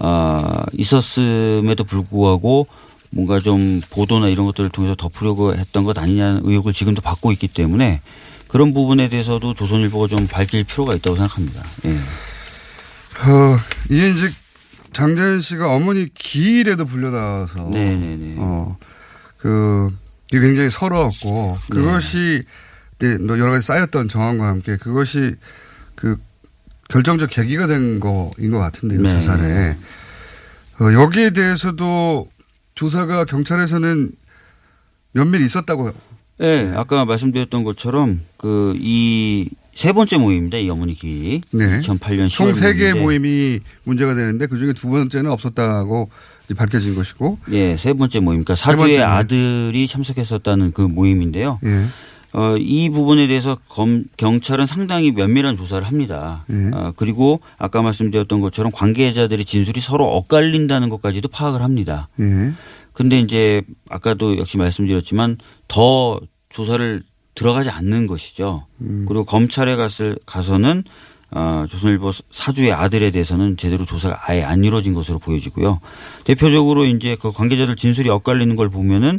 어, 0.00 0.64
있었음에도 0.72 1.84
불구하고 1.84 2.66
뭔가 3.10 3.40
좀 3.40 3.80
보도나 3.90 4.28
이런 4.28 4.46
것들을 4.46 4.70
통해서 4.70 4.94
덮으려고 4.94 5.54
했던 5.54 5.84
것 5.84 5.98
아니냐는 5.98 6.40
의혹을 6.44 6.72
지금도 6.72 7.02
받고 7.02 7.32
있기 7.32 7.48
때문에 7.48 8.00
그런 8.48 8.72
부분에 8.72 9.08
대해서도 9.08 9.54
조선일보가 9.54 10.08
좀 10.08 10.26
밝힐 10.26 10.64
필요가 10.64 10.94
있다고 10.94 11.16
생각합니다. 11.16 11.62
예. 11.84 11.90
어, 11.92 13.58
이게 13.90 14.08
이제 14.08 14.28
장자연 14.92 15.40
씨가 15.40 15.72
어머니 15.72 16.08
기일에도 16.14 16.84
불려나와서 16.86 17.68
네네네. 17.70 18.36
어, 18.38 18.76
그 19.38 19.94
이게 20.32 20.40
굉장히 20.40 20.70
서러웠고 20.70 21.58
그것이 21.68 22.44
네, 22.98 23.18
뭐 23.18 23.38
여러 23.38 23.52
가지 23.52 23.66
쌓였던 23.66 24.08
정황과 24.08 24.46
함께 24.46 24.76
그것이 24.76 25.36
그 25.94 26.18
결정적 26.90 27.30
계기가 27.30 27.66
된 27.66 28.00
거인 28.00 28.50
것 28.50 28.58
같은데요 28.58 29.00
네. 29.02 29.10
조사에 29.12 29.76
어, 30.80 30.92
여기에 30.92 31.30
대해서도 31.30 32.28
조사가 32.74 33.24
경찰에서는 33.26 34.10
면밀히 35.12 35.44
있었다고 35.44 35.92
네, 36.38 36.72
아까 36.74 37.04
말씀드렸던 37.04 37.64
것처럼 37.64 38.20
그 38.36 38.74
이 38.78 39.48
세 39.80 39.92
번째 39.92 40.18
모임입니다. 40.18 40.58
이 40.58 40.68
어머니 40.68 40.94
기. 40.94 41.40
네. 41.52 41.78
2008년 41.80 42.26
10월 42.26 42.30
총세 42.36 42.74
개의 42.74 42.94
모임이 42.94 43.60
문제가 43.84 44.14
되는데 44.14 44.46
그 44.46 44.58
중에 44.58 44.72
두 44.72 44.88
번째는 44.90 45.30
없었다고 45.30 46.10
밝혀진 46.56 46.94
것이고 46.94 47.38
예, 47.52 47.76
세 47.78 47.92
번째 47.92 48.20
모임. 48.20 48.44
그러니까 48.44 48.56
사주의. 48.56 49.00
아들이 49.02 49.86
참석했었다는 49.86 50.72
그 50.72 50.82
모임인데요. 50.82 51.60
예. 51.64 51.86
어, 52.32 52.56
이 52.56 52.90
부분에 52.90 53.26
대해서 53.26 53.58
검, 53.68 54.04
경찰은 54.16 54.66
상당히 54.66 55.10
면밀한 55.10 55.56
조사를 55.56 55.86
합니다. 55.86 56.44
예. 56.50 56.70
어, 56.72 56.92
그리고 56.96 57.40
아까 57.58 57.82
말씀드렸던 57.82 58.40
것처럼 58.40 58.70
관계자들의 58.72 59.44
진술이 59.44 59.80
서로 59.80 60.06
엇갈린다는 60.06 60.88
것까지도 60.90 61.28
파악을 61.28 61.62
합니다. 61.62 62.08
예. 62.20 62.52
근데 62.92 63.18
이제 63.18 63.62
아까도 63.88 64.36
역시 64.38 64.58
말씀드렸지만 64.58 65.38
더 65.68 66.20
조사를 66.50 67.02
들어가지 67.34 67.70
않는 67.70 68.06
것이죠. 68.06 68.66
음. 68.80 69.04
그리고 69.08 69.24
검찰에 69.24 69.76
갔을 69.76 70.18
가서는 70.26 70.84
어, 71.32 71.64
조선일보 71.68 72.10
사주의 72.30 72.72
아들에 72.72 73.10
대해서는 73.12 73.56
제대로 73.56 73.84
조사가 73.84 74.20
아예 74.26 74.42
안 74.42 74.64
이루어진 74.64 74.94
것으로 74.94 75.18
보여지고요. 75.20 75.80
대표적으로 76.24 76.84
이제 76.84 77.16
그 77.20 77.30
관계자들 77.30 77.76
진술이 77.76 78.08
엇갈리는 78.10 78.56
걸 78.56 78.68
보면은 78.68 79.18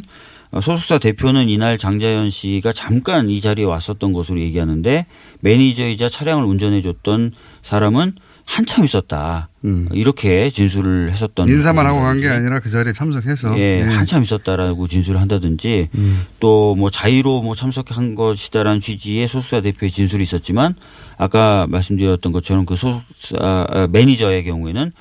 소속사 0.54 0.98
대표는 0.98 1.48
이날 1.48 1.78
장자연 1.78 2.28
씨가 2.30 2.72
잠깐 2.72 3.30
이 3.30 3.40
자리에 3.40 3.64
왔었던 3.64 4.12
것으로 4.12 4.40
얘기하는데 4.40 5.06
매니저이자 5.40 6.08
차량을 6.08 6.44
운전해줬던 6.44 7.32
사람은 7.62 8.12
한참 8.44 8.84
있었다. 8.84 9.48
이렇게 9.92 10.50
진술을 10.50 11.10
했었던 11.12 11.48
음. 11.48 11.52
인사만 11.52 11.86
하고 11.86 12.00
간 12.00 12.20
게. 12.20 12.28
아니라 12.28 12.58
그 12.58 12.68
자리에 12.68 12.92
참석해서 12.92 13.56
예, 13.58 13.80
예. 13.80 13.82
한참 13.82 14.22
있었다라고 14.22 14.88
진술을 14.88 15.20
한다든지 15.20 15.88
음. 15.94 16.26
또뭐 16.40 16.90
자의로 16.90 17.42
뭐 17.42 17.54
참석한 17.54 18.14
것이다라는 18.14 18.80
취지의 18.80 19.28
소속사 19.28 19.60
대표의 19.60 19.90
진술이 19.90 20.22
있었지만 20.24 20.74
아까 21.16 21.66
말씀드렸던 21.68 22.32
것처럼 22.32 22.66
그 22.66 22.74
소속사 22.76 23.36
아, 23.38 23.88
매니저의 23.90 24.44
경우에는 24.44 24.92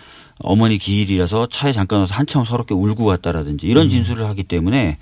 어머니 0.43 0.77
기일이라서 0.77 1.47
차에 1.47 1.71
잠깐 1.71 1.99
와서 1.99 2.13
한참 2.13 2.45
서럽게 2.45 2.73
울고 2.73 3.05
갔다라든지 3.05 3.67
이런 3.67 3.85
음. 3.85 3.89
진술을 3.89 4.25
하기 4.27 4.43
때문에 4.43 4.97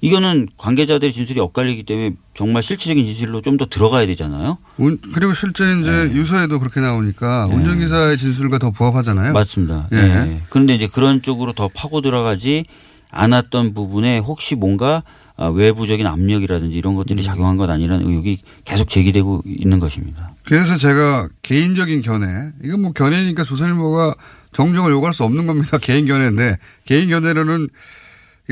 이거는 0.00 0.48
관계자들의 0.56 1.12
진술이 1.12 1.40
엇갈리기 1.40 1.82
때문에 1.84 2.12
정말 2.34 2.62
실질적인 2.62 3.04
진술로 3.06 3.40
좀 3.42 3.58
더 3.58 3.66
들어가야 3.66 4.06
되잖아요. 4.06 4.58
운- 4.76 4.98
그리고 5.14 5.34
실제 5.34 5.64
이제 5.80 5.90
네. 5.90 6.12
유서에도 6.14 6.60
그렇게 6.60 6.80
나오니까 6.80 7.46
운전기사의 7.46 8.16
진술과 8.16 8.58
더 8.58 8.70
부합하잖아요. 8.70 9.32
맞습니다. 9.32 9.88
예. 9.92 9.96
예. 9.98 10.42
그런데 10.50 10.74
이제 10.76 10.86
그런 10.86 11.20
쪽으로 11.22 11.52
더 11.52 11.66
파고 11.68 12.00
들어가지 12.00 12.64
않았던 13.10 13.74
부분에 13.74 14.18
혹시 14.18 14.54
뭔가 14.54 15.02
아, 15.40 15.46
외부적인 15.46 16.04
압력이라든지 16.04 16.76
이런 16.76 16.94
음. 16.94 16.96
것들이 16.96 17.22
작용한 17.22 17.56
것 17.56 17.70
아니라는 17.70 18.08
의혹이 18.08 18.38
계속 18.64 18.88
제기되고 18.88 19.42
있는 19.46 19.78
것입니다. 19.78 20.34
그래서 20.44 20.76
제가 20.76 21.28
개인적인 21.42 22.02
견해, 22.02 22.50
이건 22.64 22.82
뭐 22.82 22.92
견해니까 22.92 23.44
조선일보가 23.44 24.16
정정을 24.50 24.90
요구할 24.90 25.14
수 25.14 25.22
없는 25.22 25.46
겁니다. 25.46 25.78
개인 25.82 26.06
견해인데 26.06 26.58
개인 26.86 27.08
견해로는 27.08 27.64
이 27.64 27.68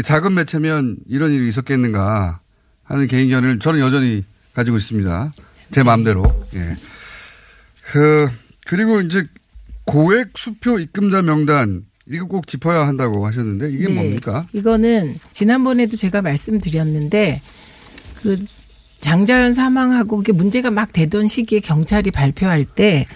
작은 0.03 0.35
매체면 0.35 0.99
이런 1.09 1.33
일이 1.33 1.49
있었겠는가 1.49 2.41
하는 2.85 3.07
개인 3.07 3.31
견해를 3.31 3.59
저는 3.59 3.81
여전히 3.81 4.25
가지고 4.55 4.77
있습니다. 4.77 5.31
제 5.71 5.83
마음대로. 5.83 6.25
예. 6.55 6.77
그 7.91 8.29
그리고 8.67 9.01
이제 9.01 9.25
고액 9.85 10.33
수표 10.37 10.79
입금자 10.79 11.23
명단 11.23 11.85
이거 12.09 12.27
꼭 12.27 12.47
짚어야 12.47 12.87
한다고 12.87 13.27
하셨는데 13.27 13.71
이게 13.71 13.89
네. 13.89 13.95
뭡니까? 13.95 14.47
이거는 14.53 15.19
지난번에도 15.33 15.97
제가 15.97 16.23
말씀드렸는데 16.23 17.41
그 18.23 18.45
장자연 19.01 19.53
사망하고 19.53 20.19
그게 20.19 20.33
문제가 20.33 20.71
막 20.71 20.93
되던 20.93 21.29
시기에 21.29 21.61
경찰이 21.61 22.11
발표할 22.11 22.65
때 22.65 23.07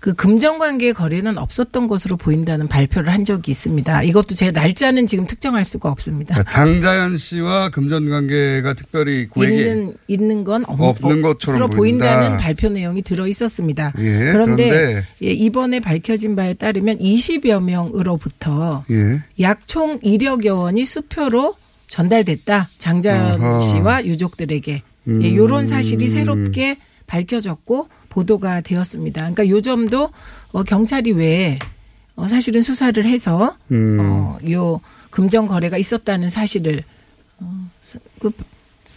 그 0.00 0.14
금전관계 0.14 0.92
거래는 0.92 1.38
없었던 1.38 1.88
것으로 1.88 2.16
보인다는 2.16 2.68
발표를 2.68 3.12
한 3.12 3.24
적이 3.24 3.50
있습니다. 3.50 4.04
이것도 4.04 4.36
제 4.36 4.52
날짜는 4.52 5.08
지금 5.08 5.26
특정할 5.26 5.64
수가 5.64 5.88
없습니다. 5.90 6.34
그러니까 6.34 6.52
장자연 6.52 7.18
씨와 7.18 7.70
금전 7.70 8.08
관계가 8.08 8.74
특별히 8.74 9.26
고액이 9.26 9.56
있는 9.56 9.94
있는 10.06 10.44
건 10.44 10.64
없, 10.68 11.04
없는 11.04 11.22
것처럼 11.22 11.70
보인다. 11.70 11.76
보인다는 11.76 12.36
발표 12.36 12.68
내용이 12.68 13.02
들어 13.02 13.26
있었습니다. 13.26 13.92
예, 13.98 14.32
그런데 14.32 14.68
그런데 14.68 15.06
예, 15.22 15.32
이번에 15.32 15.80
밝혀진 15.80 16.36
바에 16.36 16.54
따르면 16.54 16.98
20여 16.98 17.60
명으로부터 17.62 18.84
예. 18.90 19.22
약총 19.40 19.98
1억여 20.00 20.60
원이 20.62 20.84
수표로 20.84 21.56
전달됐다. 21.88 22.68
장자연 22.78 23.42
아하. 23.42 23.60
씨와 23.60 24.04
유족들에게. 24.04 24.82
음. 25.08 25.22
예, 25.24 25.34
요런 25.34 25.66
사실이 25.66 26.06
새롭게 26.06 26.76
밝혀졌고 27.08 27.88
보도가 28.10 28.60
되었습니다. 28.60 29.20
그러니까 29.22 29.48
요 29.48 29.60
점도 29.60 30.10
어, 30.52 30.62
경찰이 30.62 31.10
왜 31.12 31.58
어, 32.14 32.28
사실은 32.28 32.62
수사를 32.62 33.04
해서 33.04 33.56
음. 33.72 33.98
어, 34.00 34.38
요 34.50 34.80
금전 35.10 35.46
거래가 35.46 35.76
있었다는 35.76 36.30
사실을 36.30 36.84
어, 37.40 37.70
그 38.20 38.30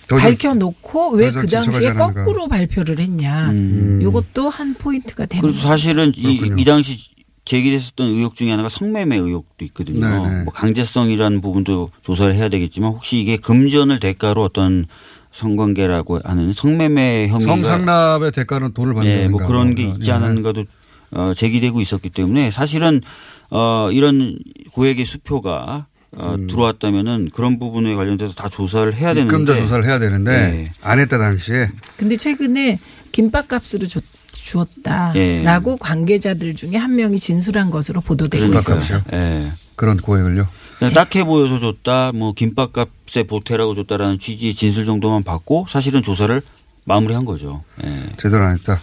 밝혀놓고 0.08 1.12
왜더그좀 1.12 1.62
당시에. 1.62 1.94
거꾸로 1.94 2.48
발표를 2.48 3.00
했냐. 3.00 3.52
음. 3.52 4.00
요것도 4.04 4.50
한 4.50 4.74
포인트가 4.74 5.26
되는 5.26 5.42
그래서 5.42 5.58
거죠. 5.58 5.68
사실은 5.70 6.12
이, 6.16 6.54
이 6.58 6.66
당시 6.66 6.98
제기됐었던 7.46 8.08
의혹 8.10 8.36
중에 8.36 8.52
하나가 8.52 8.70
성매매 8.70 9.18
의혹도 9.18 9.66
있거든요. 9.66 10.00
네네. 10.24 10.44
뭐 10.44 10.54
강제성이라는 10.54 11.42
부분도 11.42 11.90
조사를 12.02 12.36
해야 12.36 12.50
되겠지만 12.50 12.92
혹시 12.92 13.20
이게 13.20 13.38
금전을 13.38 14.00
대가로 14.00 14.44
어떤 14.44 14.86
성관계라고 15.32 16.20
하는 16.24 16.54
성매매 16.54 17.28
혐의가 17.28 17.54
성상납의 17.56 18.32
대가는 18.32 18.74
돈을 18.74 18.94
받는 18.94 19.12
예, 19.12 19.28
뭐 19.28 19.46
그런 19.46 19.76
게뭐 19.76 19.94
있지 19.94 20.10
예. 20.10 20.14
않은가도 20.14 20.66
어, 21.12 21.34
제기되고 21.36 21.82
있었기 21.82 22.10
때문에 22.10 22.52
사실은 22.52 23.02
어, 23.50 23.90
이런 23.92 24.38
고액의 24.74 25.06
수표가 25.06 25.88
어, 26.14 26.36
들어왔다면은 26.50 27.30
그런 27.34 27.60
부분에 27.60 27.96
관련돼서 27.96 28.34
다 28.34 28.50
조사를 28.50 28.94
해야 28.94 29.14
되는데 29.14 29.34
입금자 29.34 29.56
조사를 29.56 29.86
해야 29.86 30.00
되는데 30.00 30.32
네. 30.32 30.72
안 30.82 31.00
했다 31.00 31.18
당시에 31.18 31.70
근데 31.96 32.18
최근에 32.18 32.80
김밥값으로 33.14 33.88
줬, 33.88 34.04
주었다라고 34.34 35.78
관계자들 35.78 36.56
중에 36.56 36.76
한 36.76 36.96
명이 36.96 37.20
진술한 37.20 37.72
것으로 37.72 38.02
보도되고 38.02 38.46
있어요. 38.46 38.80
김밥값이요? 38.80 39.02
예. 39.14 39.52
그런 39.76 39.98
고액을요? 39.98 40.48
그냥 40.82 40.96
딱해 40.96 41.24
보여서 41.26 41.60
줬다, 41.60 42.12
뭐 42.12 42.34
김밥값에 42.34 43.24
보태라고 43.28 43.76
줬다라는 43.76 44.18
취지의 44.18 44.56
진술 44.56 44.86
정도만 44.86 45.22
받고 45.24 45.68
사실은 45.70 46.02
조사를 46.02 46.42
마무리한 46.86 47.24
거죠. 47.24 47.64
예. 47.84 48.10
제대로 48.18 48.46
안 48.46 48.58
했다. 48.58 48.82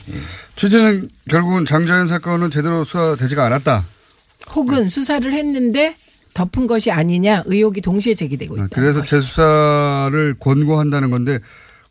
취재는 0.54 1.08
결국은 1.28 1.64
장자연 1.64 2.06
사건은 2.06 2.52
제대로 2.52 2.84
수사되지가 2.84 3.44
않았다. 3.46 3.84
혹은 4.54 4.88
수사를 4.88 5.32
했는데 5.32 5.96
덮은 6.34 6.68
것이 6.68 6.92
아니냐 6.92 7.42
의혹이 7.46 7.80
동시에 7.80 8.14
제기되고 8.14 8.54
있다. 8.54 8.68
그래서 8.70 9.02
재수사를 9.02 10.36
권고한다는 10.38 11.10
건데 11.10 11.40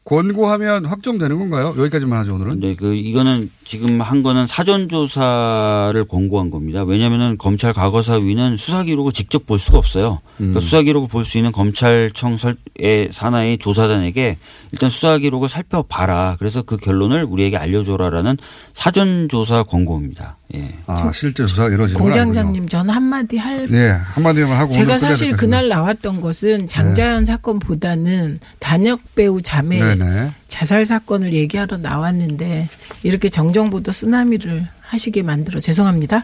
권고하면 0.08 0.86
확정되는 0.86 1.38
건가요? 1.38 1.76
여기까지만 1.78 2.20
하죠 2.20 2.36
오늘은. 2.36 2.52
근데 2.54 2.76
그 2.76 2.96
이거는 2.96 3.52
지금 3.66 4.00
한 4.00 4.24
거는 4.24 4.48
사전 4.48 4.88
조사를 4.88 6.02
권고한 6.06 6.50
겁니다. 6.50 6.84
왜냐하면은 6.84 7.38
검찰 7.38 7.74
과거사위는 7.74 8.56
수사 8.56 8.84
기록을 8.84 9.12
직접 9.12 9.46
볼 9.46 9.60
수가 9.60 9.78
없어요. 9.78 10.22
그러니까 10.38 10.60
음. 10.60 10.62
수사 10.62 10.82
기록을 10.82 11.10
볼 11.10 11.26
수 11.26 11.38
있는 11.38 11.52
검찰청의 11.52 13.10
산하의 13.12 13.58
조사단에게 13.58 14.38
일단 14.72 14.90
수사 14.90 15.18
기록을 15.18 15.50
살펴봐라. 15.50 16.38
그래서 16.40 16.62
그 16.62 16.78
결론을 16.78 17.26
우리에게 17.26 17.58
알려줘라라는 17.58 18.38
사전 18.72 19.28
조사 19.28 19.64
권고입니다. 19.64 20.37
예. 20.56 20.74
아 20.88 21.12
실제 21.14 21.46
수사 21.46 21.68
이루어지는. 21.68 22.00
공장장님 22.02 22.70
전 22.70 22.90
한마디 22.90 23.38
할 23.38 23.68
예 23.72 23.90
한마디만 23.90 24.52
하고 24.52 24.72
제가 24.72 24.98
사실 24.98 25.30
될 25.32 25.38
그날 25.38 25.68
나왔던 25.68 26.22
것은 26.22 26.68
장자연 26.68 27.26
사건보다는 27.26 28.40
단역 28.60 29.02
배우 29.16 29.42
자매 29.42 29.80
네네. 29.80 30.32
자살 30.48 30.86
사건을 30.86 31.34
얘기하러 31.34 31.78
나왔는데 31.78 32.70
이렇게 33.04 33.28
정정보도 33.30 33.92
쓰나미를 33.92 34.68
하시게 34.82 35.22
만들어 35.22 35.60
죄송합니다. 35.60 36.24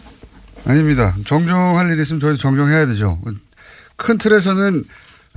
아닙니다. 0.64 1.14
정정할 1.26 1.90
일이 1.90 2.00
있으면 2.00 2.20
저희도 2.20 2.38
정정해야 2.38 2.86
되죠. 2.86 3.20
큰 3.96 4.16
틀에서는 4.16 4.84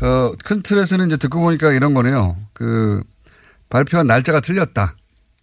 어, 0.01 0.31
큰 0.45 0.61
틀에서는 0.61 1.07
이제 1.07 1.17
듣고 1.17 1.41
보니까 1.41 1.73
이런 1.73 1.93
거네요. 1.93 2.37
그 2.53 3.03
발표한 3.69 4.07
날짜가 4.07 4.39
틀렸다. 4.39 4.95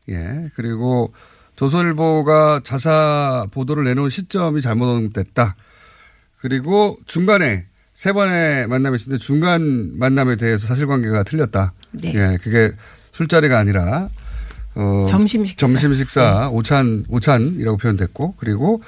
예. 0.09 0.49
그리고 0.55 1.13
조선일보가 1.57 2.61
자사 2.65 3.47
보도를 3.53 3.85
내놓은 3.85 4.11
시점이 4.11 4.61
잘못됐다. 4.61 5.57
그리고 6.41 6.99
중간에 7.07 7.67
세 7.95 8.13
번의 8.13 8.67
만남이 8.67 8.97
있었는데 8.97 9.23
중간 9.23 9.97
만남에 9.99 10.37
대해서 10.37 10.67
사실관계가 10.67 11.23
틀렸다. 11.23 11.73
네. 11.93 12.13
예. 12.15 12.39
그게 12.43 12.73
술자리가 13.13 13.59
아니라 13.59 14.09
어, 14.75 15.07
점심 15.09 15.45
식사. 15.45 15.67
점심 15.67 15.95
식사 15.95 16.49
오찬 16.51 17.07
오찬이라고 17.09 17.77
표현됐고 17.79 18.35
그리고 18.39 18.83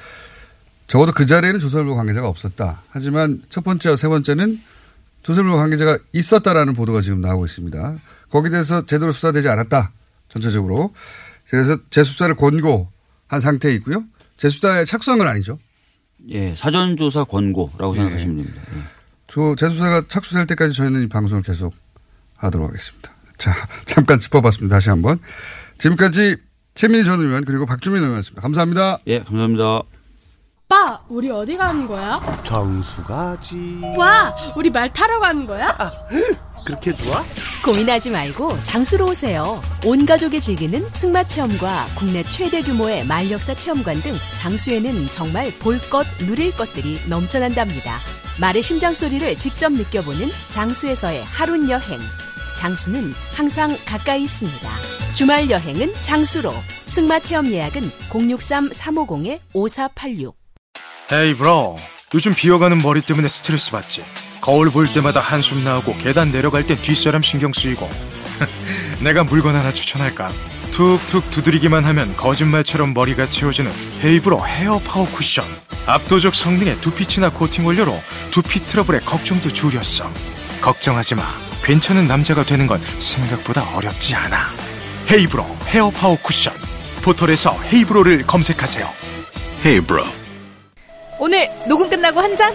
적어도 0.89 1.13
그 1.13 1.27
자리에는 1.27 1.61
조선일보 1.61 1.95
관계자가 1.95 2.29
없었다. 2.29 2.83
하지만 2.91 3.43
첫 3.49 3.63
번째와 3.63 3.97
세 3.97 4.09
번째는 4.09 4.61
조선일보 5.23 5.57
관계자가 5.57 5.99
있었다라는 6.13 6.75
보도가 6.75 7.01
지금 7.01 7.21
나오고 7.21 7.47
있습니다. 7.47 7.97
거기에 8.31 8.51
대해서 8.51 8.85
제대로 8.87 9.13
수사되지 9.13 9.49
않았다. 9.49 9.93
전체적으로. 10.29 10.93
그래서 11.49 11.77
재수사를 11.91 12.35
권고한 12.35 13.41
상태에 13.41 13.75
있고요. 13.75 14.05
재수사에 14.37 14.85
착수한 14.85 15.19
건 15.19 15.27
아니죠. 15.29 15.59
예, 16.29 16.55
사전 16.57 16.97
조사 16.97 17.25
권고라고 17.25 17.95
예. 17.95 18.01
생각하시면 18.01 18.37
됩니다. 18.37 18.63
예. 18.75 18.81
저 19.29 19.55
재수사가 19.57 20.03
착수될 20.09 20.47
때까지 20.47 20.75
저희는 20.75 21.03
이 21.03 21.09
방송을 21.09 21.43
계속 21.43 21.75
하도록 22.37 22.69
하겠습니다. 22.69 23.13
자, 23.39 23.55
잠깐 23.87 24.19
짚어봤습니다. 24.19 24.77
다시 24.77 24.91
한번. 24.91 25.19
지금까지 25.79 26.37
최민희 26.75 27.05
전 27.05 27.21
의원 27.21 27.45
그리고 27.45 27.67
박주민 27.67 28.03
의원이었습니다. 28.03 28.43
감사합니다. 28.43 28.99
예, 29.07 29.21
감사합니다. 29.21 29.83
오빠, 30.69 31.01
우리 31.09 31.31
어디 31.31 31.57
가는 31.57 31.87
거야? 31.87 32.21
정수 32.45 33.05
가지. 33.05 33.81
와, 33.97 34.35
우리 34.57 34.69
말 34.69 34.93
타러 34.93 35.21
가는 35.21 35.47
거야? 35.47 35.69
그렇게 36.67 36.95
좋아? 36.95 37.25
고민하지 37.65 38.11
말고 38.11 38.63
장수로 38.63 39.07
오세요. 39.07 39.63
온 39.87 40.05
가족이 40.05 40.43
즐기는 40.43 40.87
승마 40.93 41.25
체험과 41.25 41.87
국내 41.95 42.23
최대 42.25 42.61
규모의 42.61 43.07
말역사 43.07 43.55
체험관 43.55 44.03
등 44.03 44.15
장수에는 44.37 45.07
정말 45.07 45.51
볼 45.61 45.79
것, 45.89 46.07
누릴 46.19 46.55
것들이 46.55 46.99
넘쳐난답니다. 47.09 47.99
말의 48.41 48.63
심장 48.63 48.93
소리를 48.93 49.39
직접 49.39 49.73
느껴보는 49.73 50.29
장수에서의 50.51 51.25
하룬 51.25 51.71
여행. 51.71 51.99
장수는 52.59 53.15
항상 53.35 53.75
가까이 53.87 54.25
있습니다. 54.25 54.69
주말 55.15 55.49
여행은 55.49 55.95
장수로. 56.03 56.53
승마 56.87 57.21
체험 57.21 57.47
예약은 57.47 57.83
063-350-5486. 58.11 60.35
Hey 61.13 61.35
bro 61.35 61.77
요즘 62.15 62.35
비어가는 62.35 62.79
머리 62.79 63.01
때문에 63.01 63.29
스트레스 63.29 63.71
받지 63.71 64.03
거울 64.47 64.71
볼 64.71 64.93
때마다 64.93 65.19
한숨 65.19 65.65
나오고 65.65 65.99
계단 65.99 66.31
내려갈 66.31 66.65
땐 66.65 66.77
뒷사람 66.77 67.21
신경 67.21 67.53
쓰이고. 67.53 67.91
내가 69.03 69.25
물건 69.25 69.57
하나 69.57 69.73
추천할까? 69.73 70.29
툭툭 70.71 71.29
두드리기만 71.33 71.85
하면 71.85 72.17
거짓말처럼 72.17 72.95
머리가 72.95 73.29
채워지는 73.29 73.73
헤이브로 74.05 74.47
헤어 74.47 74.79
파워 74.79 75.05
쿠션. 75.07 75.45
압도적 75.87 76.37
성능의 76.37 76.77
두피치나 76.81 77.31
코팅 77.31 77.67
원료로 77.67 78.01
두피 78.31 78.65
트러블의 78.65 79.01
걱정도 79.01 79.53
줄였어. 79.53 80.09
걱정하지 80.61 81.17
마. 81.17 81.25
괜찮은 81.65 82.07
남자가 82.07 82.45
되는 82.45 82.69
건 82.69 82.81
생각보다 83.01 83.75
어렵지 83.75 84.15
않아. 84.15 84.51
헤이브로 85.11 85.45
헤어 85.67 85.91
파워 85.91 86.17
쿠션. 86.23 86.55
포털에서 87.03 87.61
헤이브로를 87.73 88.23
검색하세요. 88.23 88.89
헤이브로. 89.65 90.05
오늘 91.19 91.49
녹음 91.69 91.91
끝나고 91.91 92.21
한 92.21 92.37
잔? 92.37 92.55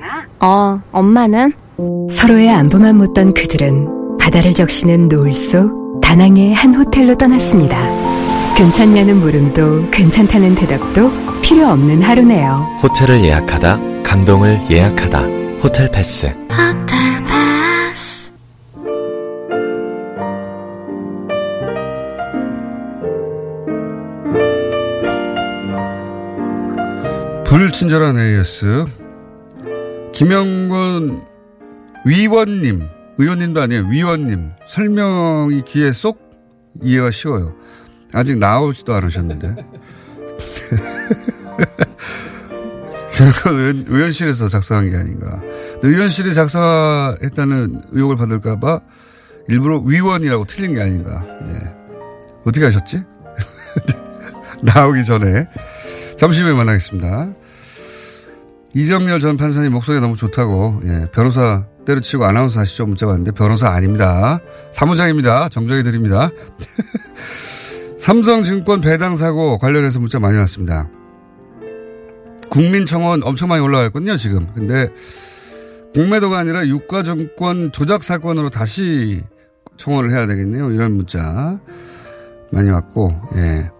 괜찮아? 0.00 0.26
어, 0.40 0.80
엄마는? 0.92 1.52
서로의 2.10 2.50
안부만 2.50 2.96
묻던 2.96 3.34
그들은 3.34 4.16
바다를 4.18 4.54
적시는 4.54 5.08
노을 5.08 5.32
속 5.32 6.00
다낭의 6.00 6.54
한 6.54 6.74
호텔로 6.74 7.16
떠났습니다. 7.16 7.76
괜찮냐는 8.56 9.16
물음도 9.20 9.90
괜찮다는 9.90 10.54
대답도 10.54 11.10
필요 11.42 11.68
없는 11.68 12.02
하루네요. 12.02 12.78
호텔을 12.82 13.22
예약하다, 13.24 14.02
감동을 14.02 14.60
예약하다. 14.70 15.20
호텔 15.62 15.90
패스. 15.90 16.26
호텔 16.50 17.22
패스 17.24 18.30
불친절한 27.46 28.18
AS. 28.18 28.99
김영건 30.20 31.24
위원님, 32.04 32.86
의원님도 33.16 33.58
아니에요. 33.62 33.86
위원님. 33.86 34.50
설명이 34.68 35.62
귀에 35.66 35.92
쏙 35.92 36.20
이해가 36.82 37.10
쉬워요. 37.10 37.56
아직 38.12 38.36
나오지도 38.36 38.94
않으셨는데. 38.94 39.56
의원, 43.46 43.86
의원실에서 43.88 44.48
작성한 44.48 44.90
게 44.90 44.96
아닌가. 44.98 45.40
의원실이 45.82 46.34
작성했다는 46.34 47.84
의혹을 47.92 48.16
받을까봐 48.16 48.82
일부러 49.48 49.78
위원이라고 49.78 50.44
틀린 50.44 50.74
게 50.74 50.82
아닌가. 50.82 51.24
예. 51.48 51.74
어떻게 52.44 52.66
하셨지? 52.66 53.02
나오기 54.60 55.02
전에. 55.02 55.48
잠시 56.18 56.42
후에 56.42 56.52
만나겠습니다. 56.52 57.39
이정열 58.74 59.18
전 59.20 59.36
판사님 59.36 59.72
목소리가 59.72 60.00
너무 60.00 60.16
좋다고, 60.16 60.80
예, 60.84 61.08
변호사 61.12 61.66
때려치고 61.86 62.24
아나운서 62.24 62.60
하시죠? 62.60 62.86
문자가 62.86 63.10
왔는데, 63.10 63.32
변호사 63.32 63.68
아닙니다. 63.70 64.40
사무장입니다. 64.70 65.48
정정해 65.48 65.82
드립니다. 65.82 66.30
삼성증권 67.98 68.80
배당 68.80 69.16
사고 69.16 69.58
관련해서 69.58 69.98
문자 69.98 70.18
많이 70.18 70.38
왔습니다. 70.38 70.88
국민청원 72.50 73.22
엄청 73.24 73.48
많이 73.48 73.62
올라갔거든요, 73.62 74.16
지금. 74.16 74.46
근데 74.54 74.88
공매도가 75.94 76.38
아니라 76.38 76.66
유가 76.66 77.02
정권 77.02 77.72
조작 77.72 78.04
사건으로 78.04 78.50
다시 78.50 79.22
청원을 79.76 80.12
해야 80.12 80.26
되겠네요. 80.26 80.70
이런 80.70 80.92
문자 80.92 81.58
많이 82.52 82.70
왔고, 82.70 83.20
예. 83.36 83.70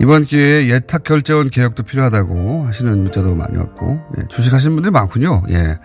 이번 0.00 0.24
기회에 0.24 0.68
예탁 0.68 1.04
결제원 1.04 1.50
개혁도 1.50 1.82
필요하다고 1.82 2.66
하시는 2.66 2.98
문자도 2.98 3.34
많이 3.34 3.56
왔고, 3.56 4.00
예. 4.18 4.26
주식하시는 4.28 4.74
분들이 4.74 4.90
많군요. 4.90 5.42
예. 5.50 5.78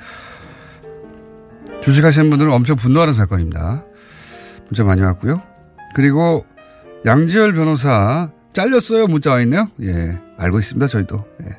주식하시는 1.82 2.30
분들은 2.30 2.52
엄청 2.52 2.76
분노하는 2.76 3.14
사건입니다. 3.14 3.84
문자 4.66 4.84
많이 4.84 5.02
왔고요. 5.02 5.42
그리고 5.96 6.46
양지열 7.06 7.54
변호사 7.54 8.30
잘렸어요 8.54 9.08
문자 9.08 9.32
와 9.32 9.42
있네요. 9.42 9.68
예, 9.82 10.20
알고 10.38 10.60
있습니다. 10.60 10.88
저희도 10.88 11.24
예. 11.44 11.58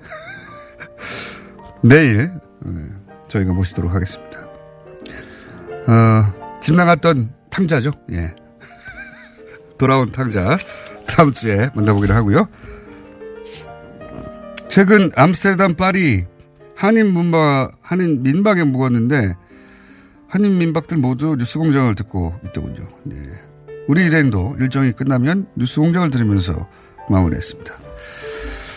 내일 1.88 2.32
예, 2.66 2.70
저희가 3.28 3.52
모시도록 3.52 3.94
하겠습니다. 3.94 4.40
어, 5.86 6.58
집 6.60 6.74
나갔던 6.74 7.32
탕자죠. 7.50 7.92
예. 8.12 8.34
돌아온 9.78 10.10
탕자 10.10 10.58
다음 11.08 11.32
주에 11.32 11.70
만나보기로 11.74 12.14
하고요. 12.14 12.48
최근 14.68 15.10
암스테르담 15.16 15.74
파리 15.74 16.26
한인 16.76 17.12
문박 17.12 17.72
한인 17.82 18.22
민박에 18.22 18.62
묵었는데 18.62 19.34
한인 20.28 20.58
민박들 20.58 20.98
모두 20.98 21.36
뉴스 21.36 21.58
공장을 21.58 21.92
듣고 21.96 22.34
있더군요. 22.46 22.86
네. 23.04 23.16
우리 23.88 24.04
일행도 24.04 24.56
일정이 24.60 24.92
끝나면 24.92 25.48
뉴스 25.56 25.80
공장을 25.80 26.08
들으면서 26.10 26.68
마무리했습니다. 27.08 27.74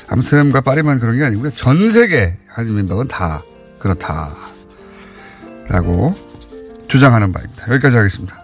암스테르담과 0.08 0.62
파리만 0.62 1.00
그런 1.00 1.18
게 1.18 1.26
아니고요. 1.26 1.52
전 1.52 1.90
세계 1.90 2.38
한인 2.48 2.76
민박은 2.78 3.08
다 3.08 3.44
그렇다. 3.78 4.36
라고 5.68 6.16
주장하는 6.88 7.32
바입니다. 7.32 7.72
여기까지 7.72 7.98
하겠습니다. 7.98 8.41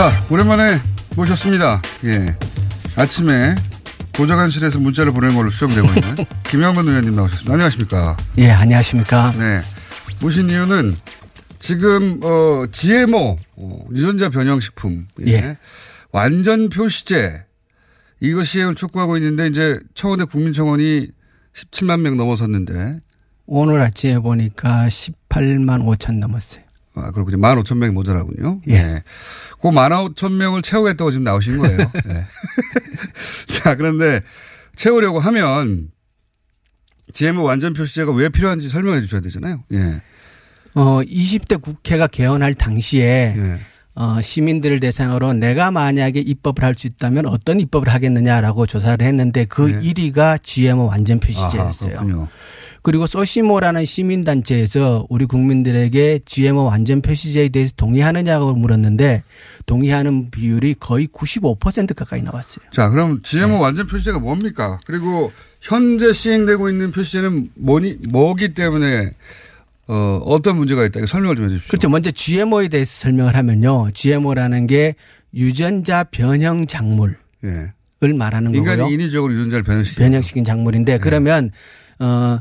자, 0.00 0.10
오랜만에 0.30 0.80
모셨습니다. 1.14 1.82
예. 2.06 2.34
아침에 2.96 3.54
보좌관실에서 4.14 4.78
문자를 4.78 5.12
보낸 5.12 5.34
걸로 5.34 5.50
수정되고 5.50 5.88
있는 5.88 6.16
김영건 6.48 6.88
의원님 6.88 7.14
나오셨습니다. 7.16 7.52
안녕하십니까. 7.52 8.16
예, 8.38 8.48
안녕하십니까. 8.48 9.32
네. 9.32 9.60
모신 10.22 10.48
이유는 10.48 10.96
지금, 11.58 12.18
어, 12.22 12.64
GMO, 12.72 13.36
어, 13.56 13.78
유전자 13.92 14.30
변형식품. 14.30 15.06
예. 15.26 15.58
완전 16.12 16.70
표시제. 16.70 17.44
이거 18.20 18.42
시행을 18.42 18.76
촉구하고 18.76 19.18
있는데 19.18 19.48
이제 19.48 19.78
청와대 19.94 20.24
국민청원이 20.24 21.08
17만 21.52 22.00
명 22.00 22.16
넘어섰는데. 22.16 23.00
오늘 23.44 23.82
아침에 23.82 24.18
보니까 24.18 24.88
18만 24.88 25.84
5천 25.84 26.20
넘었어요. 26.20 26.69
아, 27.04 27.10
그렇군요. 27.10 27.38
1만 27.38 27.62
5천 27.62 27.76
명이 27.78 27.92
모자라군요. 27.92 28.60
예. 28.68 28.82
네. 28.82 29.02
그 29.60 29.68
1만 29.68 30.14
5천 30.14 30.32
명을 30.32 30.62
채우겠다고 30.62 31.10
지금 31.10 31.24
나오신 31.24 31.58
거예요. 31.58 31.78
네. 32.06 32.26
자, 33.48 33.76
그런데 33.76 34.22
채우려고 34.76 35.20
하면 35.20 35.88
GMO 37.12 37.42
완전 37.42 37.72
표시제가 37.72 38.12
왜 38.12 38.28
필요한지 38.28 38.68
설명해 38.68 39.00
주셔야 39.02 39.20
되잖아요. 39.20 39.64
예. 39.72 40.00
어, 40.74 41.00
20대 41.02 41.60
국회가 41.60 42.06
개헌할 42.06 42.54
당시에 42.54 43.34
예. 43.36 43.60
어, 43.96 44.20
시민들을 44.20 44.78
대상으로 44.80 45.32
내가 45.34 45.70
만약에 45.72 46.20
입법을 46.20 46.62
할 46.64 46.74
수 46.76 46.86
있다면 46.86 47.26
어떤 47.26 47.58
입법을 47.60 47.88
하겠느냐라고 47.88 48.64
조사를 48.66 49.04
했는데 49.04 49.44
그 49.44 49.62
네. 49.62 49.80
1위가 49.92 50.42
GMO 50.42 50.86
완전 50.86 51.18
표시제였어요. 51.18 51.90
그렇군요. 51.90 52.28
그리고 52.82 53.06
소시모라는 53.06 53.84
시민단체에서 53.84 55.06
우리 55.10 55.26
국민들에게 55.26 56.20
GMO 56.24 56.64
완전 56.64 57.02
표시제에 57.02 57.50
대해서 57.50 57.72
동의하느냐고 57.76 58.54
물었는데 58.54 59.22
동의하는 59.66 60.30
비율이 60.30 60.76
거의 60.80 61.06
95% 61.08 61.94
가까이 61.94 62.22
나왔어요. 62.22 62.64
자, 62.72 62.88
그럼 62.88 63.20
GMO 63.22 63.48
네. 63.56 63.62
완전 63.62 63.86
표시제가 63.86 64.18
뭡니까? 64.18 64.80
그리고 64.86 65.30
현재 65.60 66.12
시행되고 66.12 66.70
있는 66.70 66.90
표시제는 66.90 67.50
뭐니, 67.56 67.98
뭐기 68.10 68.54
때문에 68.54 69.12
어, 69.88 70.20
어떤 70.24 70.56
문제가 70.56 70.84
있다. 70.86 71.04
설명을 71.04 71.36
좀 71.36 71.46
해 71.46 71.48
주십시오. 71.50 71.70
그렇죠. 71.70 71.88
먼저 71.88 72.10
GMO에 72.12 72.68
대해서 72.68 72.92
설명을 73.00 73.34
하면요. 73.36 73.90
GMO라는 73.92 74.68
게 74.68 74.94
유전자 75.34 76.04
변형 76.04 76.66
작물 76.66 77.16
을 77.44 77.72
예. 78.04 78.12
말하는 78.12 78.54
인간이 78.54 78.78
거고요. 78.78 78.94
인위적으로 78.94 79.34
유전자를 79.34 79.64
변형시키는 79.64 80.06
변형시킨 80.06 80.44
작물인데 80.44 80.98
그러면 80.98 81.50
어 81.98 82.38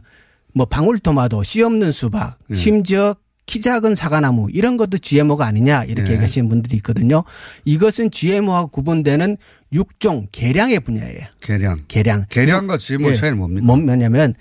뭐 0.59 0.65
방울토마토, 0.65 1.43
씨 1.43 1.61
없는 1.61 1.93
수박, 1.93 2.37
예. 2.49 2.53
심지어 2.53 3.15
키 3.45 3.61
작은 3.61 3.95
사과나무 3.95 4.49
이런 4.51 4.75
것도 4.75 4.97
GMO가 4.97 5.45
아니냐 5.45 5.85
이렇게 5.85 6.09
예. 6.09 6.13
얘기하시는 6.15 6.49
분들이 6.49 6.75
있거든요. 6.77 7.23
이것은 7.63 8.11
GMO와 8.11 8.65
구분되는 8.65 9.37
육종 9.71 10.27
개량의 10.33 10.81
분야예요. 10.81 11.21
계량. 11.39 11.85
개량. 11.87 12.25
계량과 12.27 12.77
GMO 12.77 13.11
예. 13.11 13.15
차이는 13.15 13.37
뭡니까? 13.37 13.65
뭐냐면 13.65 14.33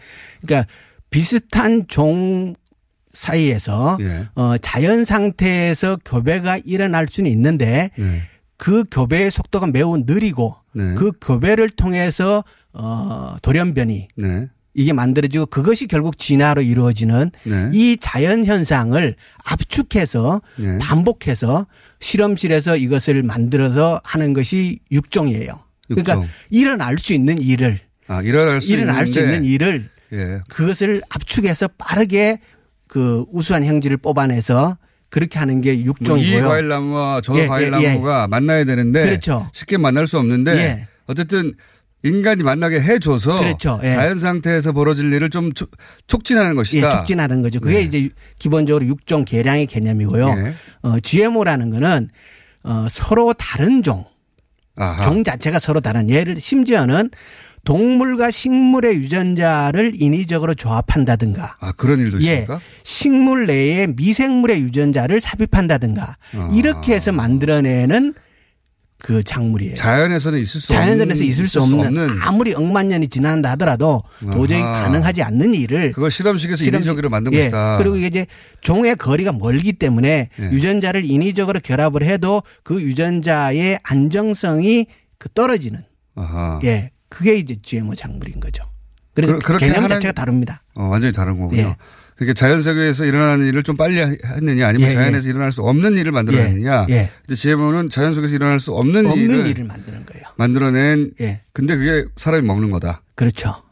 그러니까 0.42 0.68
비슷한 1.08 1.86
종 1.86 2.56
사이에서 3.12 3.96
예. 4.00 4.26
어 4.34 4.58
자연 4.58 5.04
상태에서 5.04 5.98
교배가 6.04 6.58
일어날 6.64 7.06
수는 7.08 7.30
있는데 7.30 7.90
네. 7.96 8.22
그 8.56 8.82
교배의 8.90 9.30
속도가 9.30 9.68
매우 9.68 9.96
느리고 9.98 10.56
네. 10.72 10.94
그 10.94 11.12
교배를 11.20 11.70
통해서 11.70 12.42
어 12.72 13.36
돌연변이 13.40 14.08
네. 14.16 14.48
이게 14.79 14.93
만들어지고 14.93 15.47
그것이 15.47 15.89
결국 15.89 16.18
진화로 16.18 16.62
이루어지는 16.62 17.33
네. 17.43 17.68
이 17.72 17.97
자연 18.01 18.45
현상을 18.45 19.16
압축해서 19.45 20.41
네. 20.57 20.79
반복해서 20.79 21.66
실험실에서 21.99 22.76
이것을 22.76 23.24
만들어서 23.24 24.01
하는 24.05 24.33
것이 24.35 24.79
육종이에요. 24.93 25.64
그러니까 25.89 26.12
육종. 26.14 26.29
일어날 26.51 26.97
수 26.97 27.12
있는 27.12 27.43
일을 27.43 27.81
아, 28.07 28.22
일어날 28.22 28.61
수 28.61 28.72
일어날 28.72 29.09
수 29.09 29.18
있는데. 29.18 29.37
있는 29.39 29.51
일을 29.51 29.89
예. 30.12 30.41
그것을 30.49 31.03
압축해서 31.09 31.66
빠르게 31.76 32.39
그 32.87 33.24
우수한 33.33 33.64
형질을 33.64 33.97
뽑아내서 33.97 34.79
그렇게 35.11 35.41
하는 35.41 35.61
게뭐 35.61 35.76
육종이고요. 35.76 36.39
이 36.39 36.41
과일나무와 36.41 37.20
저 37.24 37.37
예, 37.37 37.43
예, 37.43 37.47
과일나무가 37.49 38.29
만나야 38.29 38.64
되는데 38.64 39.07
그렇죠. 39.07 39.51
쉽게 39.53 39.76
만날 39.76 40.07
수 40.07 40.18
없는데 40.18 40.53
예. 40.57 40.87
어쨌든 41.09 41.55
인간이 42.05 42.42
만나게 42.44 42.80
해줘서 42.80 43.40
그렇죠. 43.40 43.80
예. 43.82 43.90
자연 43.90 44.18
상태에서 44.18 44.72
벌어질 44.72 45.12
일을 45.12 45.30
좀 45.30 45.53
촉- 45.53 45.70
촉진하는 46.07 46.53
예, 46.53 46.55
것이다. 46.55 46.90
촉진하는 46.90 47.42
거죠. 47.42 47.59
그게 47.61 47.78
네. 47.78 47.82
이제 47.82 48.09
기본적으로 48.38 48.86
육종 48.86 49.24
개량의 49.24 49.66
개념이고요. 49.66 50.28
예. 50.28 50.55
어, 50.82 51.01
GMO라는 51.01 51.70
거는 51.70 52.09
어, 52.64 52.86
서로 52.88 53.32
다른 53.32 53.82
종, 53.82 54.05
아하. 54.76 55.03
종 55.03 55.24
자체가 55.24 55.59
서로 55.59 55.80
다른 55.80 56.09
예를 56.09 56.40
심지어는 56.40 57.11
동물과 57.64 58.30
식물의 58.30 58.94
유전자를 58.96 59.92
인위적으로 59.96 60.55
조합한다든가 60.55 61.57
아 61.61 61.72
그런 61.72 61.99
일도 61.99 62.22
예, 62.22 62.30
있습니까? 62.30 62.61
식물 62.84 63.46
내에 63.46 63.88
미생물의 63.88 64.61
유전자를 64.62 65.20
삽입한다든가 65.20 66.16
아. 66.34 66.51
이렇게 66.55 66.94
해서 66.94 67.11
만들어내는 67.12 68.14
그 69.01 69.22
작물이에요. 69.22 69.76
자연에서는 69.76 70.40
있을 70.40 70.61
수 70.61 70.68
자연에서 70.68 71.03
없는 71.05 71.16
있을 71.26 71.46
수 71.46 71.62
없는, 71.62 72.18
아무리 72.20 72.53
억만 72.55 72.88
년이 72.88 73.07
지난다 73.09 73.51
하더라도 73.53 74.03
도저히 74.32 74.61
아하. 74.61 74.82
가능하지 74.82 75.22
않는 75.22 75.55
일을 75.55 75.92
그걸 75.92 76.11
실험실에서 76.11 76.57
실험- 76.64 76.80
인위적으로 76.80 77.09
만든 77.09 77.32
예. 77.32 77.38
것이다. 77.42 77.76
그리고 77.78 77.94
이게 77.96 78.09
이제 78.09 78.26
종의 78.61 78.96
거리가 78.96 79.32
멀기 79.32 79.72
때문에 79.74 80.30
예. 80.40 80.44
유전자를 80.51 81.05
인위적으로 81.05 81.61
결합을 81.61 82.03
해도 82.03 82.42
그 82.64 82.82
유전자의 82.82 83.78
안정성이 83.84 84.86
그 85.18 85.28
떨어지는 85.32 85.84
아하. 86.16 86.59
예 86.64 86.90
그게 87.09 87.36
이제 87.36 87.55
GMO 87.62 87.94
작물인 87.94 88.40
거죠. 88.40 88.64
그래서 89.14 89.38
그- 89.38 89.59
개념 89.59 89.86
자체가 89.86 90.11
다릅니다. 90.12 90.62
어, 90.74 90.84
완전히 90.84 91.12
다른 91.12 91.38
거군요. 91.38 91.61
예. 91.62 91.76
그러니까 92.18 92.34
자연 92.34 92.60
세계에서 92.60 93.04
일어나는 93.04 93.46
일을 93.46 93.62
좀 93.62 93.76
빨리 93.76 93.98
했느냐 93.98 94.66
아니면 94.66 94.90
예, 94.90 94.94
자연에서 94.94 95.28
일어날 95.28 95.52
수 95.52 95.62
없는 95.62 95.96
일을 95.96 96.10
만들어냈느냐. 96.10 96.86
예, 96.90 96.92
예. 96.92 97.10
근데 97.22 97.34
GMO는 97.36 97.90
자연 97.90 98.12
속에서 98.12 98.34
일어날 98.34 98.58
수 98.58 98.72
없는, 98.72 99.06
없는 99.06 99.22
일을, 99.22 99.46
일을 99.46 99.64
만드는 99.64 100.04
거예요. 100.04 100.24
만들어낸. 100.36 101.12
예. 101.20 101.42
근데 101.52 101.76
그게 101.76 102.06
사람이 102.16 102.44
먹는 102.44 102.72
거다. 102.72 103.02
그렇죠. 103.14 103.62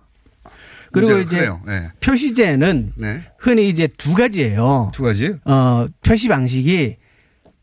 그리고 0.92 1.18
이제. 1.18 1.50
예. 1.68 1.90
표시제는 2.00 2.92
네. 2.96 3.24
흔히 3.38 3.68
이제 3.68 3.88
두 3.98 4.14
가지예요. 4.14 4.92
두 4.94 5.02
가지. 5.02 5.34
어, 5.44 5.88
표시 6.04 6.28
방식이 6.28 6.96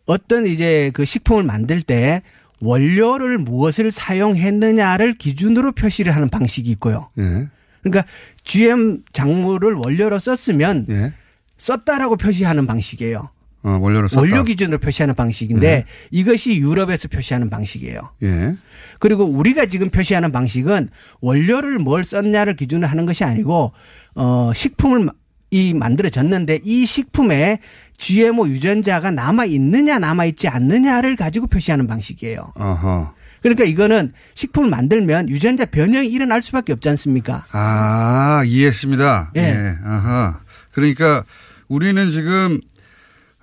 어떤 0.05 0.45
이제 0.45 0.91
그 0.93 1.05
식품을 1.05 1.43
만들 1.43 1.81
때 1.81 2.21
원료를 2.59 3.37
무엇을 3.37 3.89
사용했느냐를 3.89 5.13
기준으로 5.13 5.71
표시를 5.71 6.13
하는 6.13 6.27
방식이 6.29 6.69
있고요. 6.71 7.09
예. 7.17 7.47
그러니까 7.83 8.05
GM 8.43 9.03
작물을 9.13 9.73
원료로 9.85 10.19
썼으면 10.19 10.85
예. 10.89 11.13
썼다라고 11.57 12.17
표시하는 12.17 12.67
방식이에요. 12.67 13.29
어, 13.63 13.77
원료를 13.81 14.09
썼다. 14.09 14.19
원료 14.21 14.43
기준으로 14.43 14.77
표시하는 14.79 15.15
방식인데 15.15 15.67
네. 15.67 15.85
이것이 16.11 16.57
유럽에서 16.57 17.07
표시하는 17.07 17.49
방식이에요. 17.49 17.99
예. 18.23 18.55
그리고 18.99 19.23
우리가 19.25 19.65
지금 19.67 19.89
표시하는 19.89 20.31
방식은 20.31 20.89
원료를 21.21 21.79
뭘 21.79 22.03
썼냐를 22.03 22.55
기준으로 22.55 22.87
하는 22.87 23.05
것이 23.05 23.23
아니고 23.23 23.71
어 24.15 24.51
식품을 24.53 25.05
마- 25.05 25.11
이 25.51 25.73
만들어졌는데 25.73 26.59
이 26.63 26.85
식품에 26.85 27.59
GMO 27.97 28.47
유전자가 28.47 29.11
남아 29.11 29.45
있느냐 29.45 29.99
남아 29.99 30.25
있지 30.25 30.47
않느냐를 30.47 31.15
가지고 31.15 31.47
표시하는 31.47 31.85
방식이에요. 31.87 32.53
어허. 32.55 33.13
그러니까 33.43 33.63
이거는 33.65 34.13
식품을 34.33 34.69
만들면 34.69 35.29
유전자 35.29 35.65
변형이 35.65 36.07
일어날 36.07 36.41
수밖에 36.41 36.73
없지 36.73 36.89
않습니까? 36.89 37.45
아, 37.51 38.41
이해했습니다. 38.45 39.31
예. 39.35 39.41
예. 39.41 39.75
아하. 39.85 40.39
그러니까 40.71 41.23
우리는 41.67 42.09
지금 42.09 42.59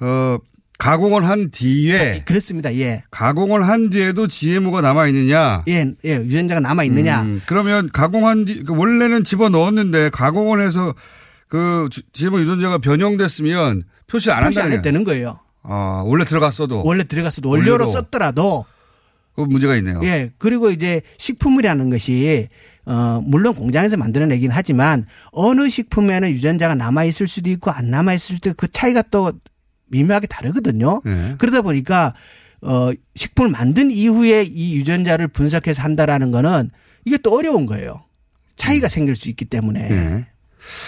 어 0.01 0.39
가공을 0.79 1.27
한 1.29 1.51
뒤에 1.51 2.23
그렇습니다. 2.25 2.75
예. 2.77 3.05
가공을 3.11 3.69
한 3.69 3.91
뒤에도 3.91 4.27
GMO가 4.27 4.81
남아 4.81 5.09
있느냐? 5.09 5.63
예, 5.69 5.93
예, 6.07 6.15
유전자가 6.17 6.61
남아 6.61 6.85
있느냐? 6.85 7.21
음, 7.23 7.43
그러면 7.47 7.91
가공한 7.93 8.47
뒤그 8.47 8.75
원래는 8.75 9.25
집어 9.25 9.51
넣었는데 9.51 10.09
가공을 10.09 10.65
해서 10.67 10.95
그 11.49 11.89
주- 11.91 12.01
GMO 12.15 12.41
유전자가 12.41 12.79
변형됐으면 12.79 13.83
표시 14.07 14.31
안 14.31 14.45
표시 14.45 14.59
안 14.61 14.73
해도 14.73 14.81
되는 14.81 15.05
거예요. 15.05 15.41
아, 15.63 16.03
원래 16.07 16.25
들어갔어도 16.25 16.83
원래 16.87 17.05
들어갔어도 17.05 17.51
원료로 17.51 17.71
원료로. 17.85 17.91
썼더라도 17.93 18.65
그 19.47 19.51
문제가 19.51 19.77
있네요. 19.77 20.01
예. 20.05 20.31
그리고 20.39 20.71
이제 20.71 21.03
식품이라는 21.19 21.91
것이 21.91 22.49
어 22.87 23.23
물론 23.25 23.55
공장에서 23.55 23.97
만들어내긴 23.97 24.51
하지만 24.51 25.07
어느 25.33 25.69
식품에는 25.69 26.31
유전자가 26.31 26.75
남아 26.75 27.05
있을 27.05 27.29
수도 27.29 27.51
있고 27.51 27.71
안 27.71 27.91
남아 27.91 28.15
있을 28.15 28.37
수도 28.37 28.51
있고 28.51 28.67
그 28.67 28.73
차이가 28.73 29.03
또 29.03 29.33
미묘하게 29.87 30.27
다르거든요. 30.27 31.03
예. 31.07 31.35
그러다 31.39 31.63
보니까 31.63 32.15
어 32.63 32.91
식품을 33.15 33.51
만든 33.51 33.91
이후에 33.91 34.45
이 34.45 34.77
유전자를 34.77 35.29
분석해서 35.29 35.83
한다라는 35.83 36.31
거는 36.31 36.71
이게 37.05 37.19
또 37.19 37.37
어려운 37.37 37.67
거예요. 37.67 38.03
차이가 38.57 38.89
생길 38.89 39.17
수 39.17 39.29
있기 39.29 39.45
때문에. 39.47 39.91
예. 39.91 40.27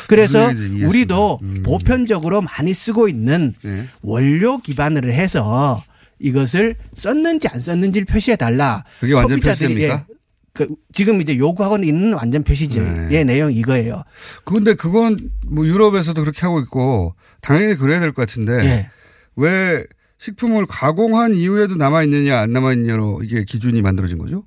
그래서. 0.09 0.51
우리도 0.87 1.41
보편적으로 1.65 2.43
많이 2.43 2.75
쓰고 2.75 3.09
있는 3.09 3.55
예. 3.65 3.87
원료 4.03 4.59
기반으로 4.59 5.11
해서 5.11 5.83
이것을 6.23 6.77
썼는지 6.95 7.49
안 7.49 7.61
썼는지를 7.61 8.07
표시해 8.07 8.37
달라. 8.37 8.85
그게 9.01 9.13
완전 9.15 9.41
표시입니까? 9.41 10.07
그 10.55 10.69
지금 10.93 11.21
이제 11.21 11.37
요구하고 11.37 11.77
있는 11.83 12.13
완전 12.13 12.43
표시제의 12.43 13.09
네. 13.09 13.25
내용 13.25 13.53
이거예요. 13.53 14.05
근데 14.45 14.75
그건 14.75 15.19
뭐 15.47 15.67
유럽에서도 15.67 16.21
그렇게 16.21 16.41
하고 16.43 16.61
있고 16.61 17.15
당연히 17.41 17.75
그래야 17.75 18.01
될 18.01 18.13
것 18.13 18.27
같은데 18.27 18.53
예. 18.65 18.91
왜 19.37 19.85
식품을 20.19 20.67
가공한 20.67 21.35
이후에도 21.35 21.75
남아 21.75 22.05
있느냐 22.05 22.39
안 22.39 22.53
남아 22.53 22.75
있느냐로 22.75 23.23
이게 23.25 23.45
기준이 23.45 23.81
만들어진 23.83 24.19
거죠? 24.19 24.45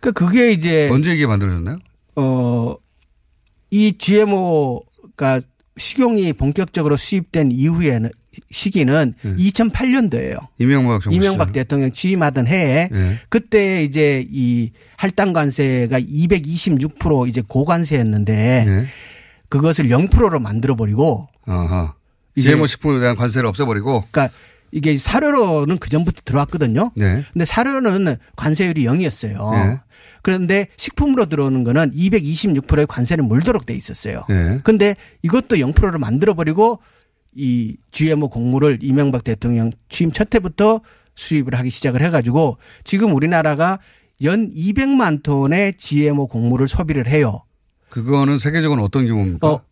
그 0.00 0.12
그게 0.12 0.50
이제 0.50 0.88
언제 0.90 1.14
이게 1.14 1.26
만들어졌나요? 1.26 1.78
어이 2.16 3.92
GMO가 3.98 5.40
식용이 5.78 6.32
본격적으로 6.32 6.96
수입된 6.96 7.50
이후에는 7.52 8.10
시기는 8.50 9.14
2008년도예요. 9.22 10.38
이명박 10.58 11.02
정부 11.02 11.16
이명박 11.16 11.48
시절. 11.48 11.52
대통령 11.52 11.92
취임하던 11.92 12.46
해에 12.46 12.88
예. 12.92 13.20
그때 13.28 13.82
이제 13.84 14.26
이 14.30 14.70
할당 14.96 15.32
관세가 15.32 16.00
226% 16.00 17.28
이제 17.28 17.42
고관세였는데 17.46 18.64
예. 18.66 18.86
그것을 19.48 19.88
0%로 19.88 20.40
만들어 20.40 20.74
버리고 20.74 21.28
GMO 22.38 22.66
식품에 22.66 23.00
대한 23.00 23.16
관세를 23.16 23.48
없애버리고 23.48 24.04
그러니까 24.10 24.34
이게 24.72 24.96
사료로는 24.96 25.78
그 25.78 25.88
전부터 25.88 26.22
들어왔거든요. 26.24 26.90
네. 26.96 27.24
근데 27.32 27.44
사료는 27.44 28.16
관세율이 28.34 28.84
0이었어요. 28.84 29.52
네. 29.52 29.80
그런데 30.22 30.66
식품으로 30.76 31.26
들어오는 31.26 31.62
거는 31.62 31.92
226%의 31.94 32.86
관세를 32.88 33.22
물도록 33.22 33.64
돼 33.64 33.74
있었어요. 33.74 34.24
네. 34.28 34.58
근데 34.64 34.96
이것도 35.22 35.56
0%로 35.56 35.98
만들어 36.00 36.34
버리고 36.34 36.80
이 37.36 37.76
GMO 37.90 38.28
곡물을 38.28 38.78
이명박 38.82 39.22
대통령 39.22 39.70
취임 39.88 40.10
첫 40.10 40.34
해부터 40.34 40.80
수입을 41.14 41.54
하기 41.54 41.70
시작을 41.70 42.02
해가지고 42.02 42.58
지금 42.84 43.14
우리나라가 43.14 43.78
연 44.22 44.50
200만 44.50 45.22
톤의 45.22 45.74
GMO 45.76 46.26
곡물을 46.26 46.66
소비를 46.66 47.06
해요. 47.06 47.42
그거는 47.90 48.38
세계적으로 48.38 48.82
어떤 48.82 49.06
규모입니까? 49.06 49.46
어, 49.46 49.62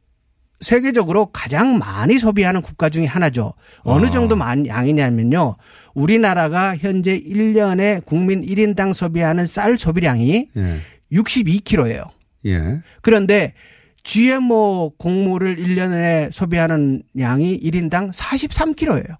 세계적으로 0.60 1.26
가장 1.26 1.78
많이 1.78 2.18
소비하는 2.18 2.62
국가 2.62 2.88
중에 2.88 3.06
하나죠. 3.06 3.54
어느 3.80 4.06
아. 4.06 4.10
정도 4.10 4.36
양이냐면요. 4.38 5.56
우리나라가 5.94 6.76
현재 6.76 7.18
1년에 7.18 8.04
국민 8.04 8.42
1인당 8.42 8.92
소비하는 8.92 9.46
쌀 9.46 9.76
소비량이 9.78 10.48
예. 10.56 10.80
62kg예요. 11.12 12.08
예. 12.46 12.82
그런데 13.00 13.54
GMO 14.04 14.90
곡물을 14.98 15.56
1년에 15.56 16.30
소비하는 16.30 17.02
양이 17.18 17.58
1인당 17.58 18.12
43kg예요. 18.12 19.16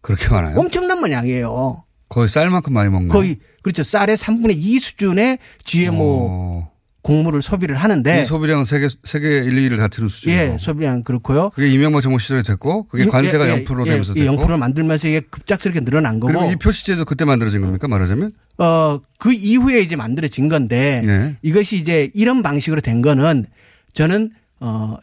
그렇게 0.00 0.28
많아요? 0.28 0.58
엄청난 0.58 1.10
양이에요. 1.10 1.84
거의 2.08 2.28
쌀만큼 2.28 2.74
많이 2.74 2.90
먹나요? 2.90 3.12
거의 3.12 3.38
그렇죠. 3.62 3.82
쌀의 3.82 4.16
3분의 4.16 4.56
2 4.56 4.78
수준의 4.78 5.38
GMO 5.64 6.68
곡물을 7.02 7.42
소비를 7.42 7.76
하는데 7.76 8.18
어. 8.18 8.22
이 8.22 8.24
소비량은 8.24 8.64
세계 8.64 8.88
세계 9.04 9.38
1, 9.38 9.50
2위를 9.50 9.76
다투는 9.78 10.08
수준이고. 10.08 10.40
예, 10.40 10.56
소비량 10.58 11.02
그렇고요. 11.02 11.50
그게 11.50 11.68
이명박 11.68 12.00
정부 12.00 12.18
시절에 12.18 12.42
됐고 12.42 12.86
그게 12.88 13.06
관세가 13.06 13.46
0% 13.46 13.84
되면서 13.84 14.12
예, 14.16 14.24
됐고. 14.24 14.46
0% 14.46 14.58
만들면서 14.58 15.08
이게 15.08 15.20
급작스럽게 15.20 15.80
늘어난 15.80 16.20
거고. 16.20 16.32
그리고 16.32 16.52
이 16.52 16.56
표시제도 16.56 17.04
그때 17.04 17.24
만들어진 17.24 17.60
겁니까 17.60 17.88
말하자면? 17.88 18.32
어, 18.58 19.00
그 19.18 19.32
이후에 19.32 19.80
이제 19.80 19.96
만들어진 19.96 20.48
건데 20.48 21.02
예. 21.04 21.36
이것이 21.42 21.76
이제 21.76 22.10
이런 22.14 22.42
방식으로 22.42 22.80
된 22.80 23.02
거는 23.02 23.46
저는 23.92 24.30
어 24.60 24.96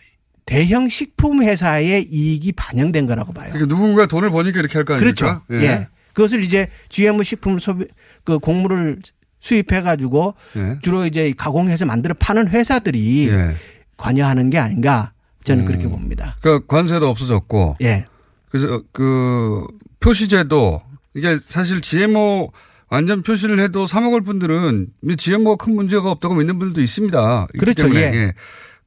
대형 0.45 0.89
식품 0.89 1.43
회사의 1.43 2.07
이익이 2.09 2.53
반영된 2.53 3.05
거라고 3.05 3.33
봐요. 3.33 3.49
그러니까 3.53 3.67
누군가 3.75 4.05
돈을 4.07 4.29
버니까 4.31 4.59
이렇게 4.59 4.73
할 4.77 4.85
거 4.85 4.95
아닙니까? 4.95 5.41
그렇죠. 5.47 5.63
예. 5.65 5.87
그것을 6.13 6.43
이제 6.43 6.69
GM 6.89 7.21
식품 7.23 7.59
소비 7.59 7.85
그 8.23 8.39
곡물을 8.39 8.99
수입해 9.41 9.81
가지고 9.81 10.33
예. 10.57 10.79
주로 10.81 11.05
이제 11.05 11.33
가공해서 11.37 11.85
만들어 11.85 12.15
파는 12.17 12.47
회사들이 12.49 13.29
예. 13.29 13.55
관여하는 13.97 14.49
게 14.49 14.57
아닌가 14.57 15.13
저는 15.43 15.63
음. 15.63 15.65
그렇게 15.65 15.87
봅니다. 15.87 16.37
그러니까 16.41 16.65
관세도 16.67 17.07
없어졌고. 17.07 17.77
예. 17.81 18.05
그래서 18.49 18.81
그 18.91 19.65
표시제도 19.99 20.81
이게 21.13 21.37
사실 21.45 21.81
GMO 21.81 22.51
완전 22.89 23.21
표시를 23.21 23.59
해도 23.59 23.85
사 23.85 24.01
먹을 24.01 24.21
분들은 24.21 24.87
GMO가 25.17 25.63
큰 25.63 25.75
문제가 25.75 26.09
없다고 26.11 26.33
믿는 26.35 26.57
분들도 26.57 26.81
있습니다. 26.81 27.47
그렇죠. 27.59 27.83
때문에. 27.83 28.01
예. 28.01 28.33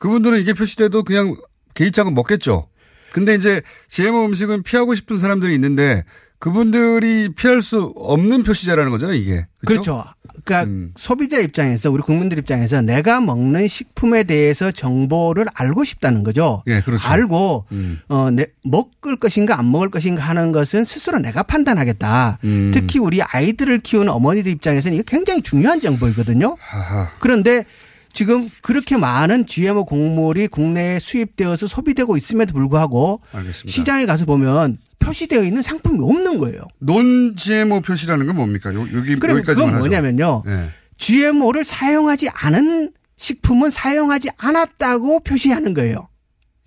그분들은 0.03 0.41
이게 0.41 0.53
표시돼도 0.53 1.05
그냥 1.05 1.37
개의차고 1.75 2.11
먹겠죠. 2.11 2.67
근데 3.13 3.37
이제 3.37 3.63
GMO 3.89 4.25
음식은 4.25 4.65
피하고 4.65 4.97
싶은 4.97 5.17
사람들이 5.17 5.55
있는데 5.55 6.03
그분들이 6.41 7.33
피할 7.37 7.63
수 7.63 7.93
없는 7.95 8.43
표시제라는 8.43 8.91
거잖아요, 8.91 9.17
이게. 9.17 9.47
그렇죠? 9.65 10.03
그렇죠. 10.03 10.15
그러니까 10.45 10.91
소비자 10.97 11.39
입장에서 11.39 11.89
우리 11.89 12.03
국민들 12.03 12.37
입장에서 12.37 12.83
내가 12.83 13.21
먹는 13.21 13.69
식품에 13.69 14.25
대해서 14.25 14.73
정보를 14.73 15.47
알고 15.55 15.85
싶다는 15.85 16.25
거죠. 16.25 16.65
예, 16.67 16.81
그렇죠. 16.81 17.09
알고 17.09 17.67
음. 17.71 18.01
어, 18.09 18.33
내, 18.33 18.47
먹을 18.65 19.21
것인가 19.21 19.57
안 19.57 19.71
먹을 19.71 19.89
것인가 19.89 20.25
하는 20.25 20.51
것은 20.51 20.85
스스로 20.85 21.21
내가 21.21 21.45
판단하겠다. 21.45 22.39
음. 22.43 22.73
특히 22.75 22.99
우리 22.99 23.23
아이들을 23.23 23.79
키우는 23.79 24.13
어머니들 24.13 24.51
입장에서는 24.51 24.99
이게 24.99 25.05
굉장히 25.07 25.43
중요한 25.43 25.81
정보이거든요. 25.81 26.57
하하. 26.59 27.09
그런데 27.21 27.65
지금 28.13 28.51
그렇게 28.61 28.97
많은 28.97 29.47
GMO 29.47 29.85
곡물이 29.85 30.49
국내에 30.49 30.99
수입되어서 30.99 31.67
소비되고 31.67 32.17
있음에도 32.17 32.53
불구하고 32.53 33.21
알겠습니다. 33.33 33.71
시장에 33.73 34.07
가서 34.07 34.25
보면 34.27 34.79
표시되어 34.99 35.43
있는 35.43 35.63
상품이 35.63 35.99
없는 36.01 36.39
거예요. 36.39 36.61
논 36.79 37.35
GMO 37.37 37.81
표시라는 37.81 38.27
건 38.27 38.37
뭡니까? 38.37 38.73
요, 38.75 38.87
여기 38.95 39.17
그럼 39.17 39.43
그건. 39.43 39.79
뭐냐면요. 39.79 40.45
예. 40.47 40.71
GMO를 40.99 41.65
사용하지 41.65 42.29
않은 42.29 42.93
식품은 43.17 43.71
사용하지 43.71 44.29
않았다고 44.37 45.21
표시하는 45.21 45.75
거예요. 45.75 46.09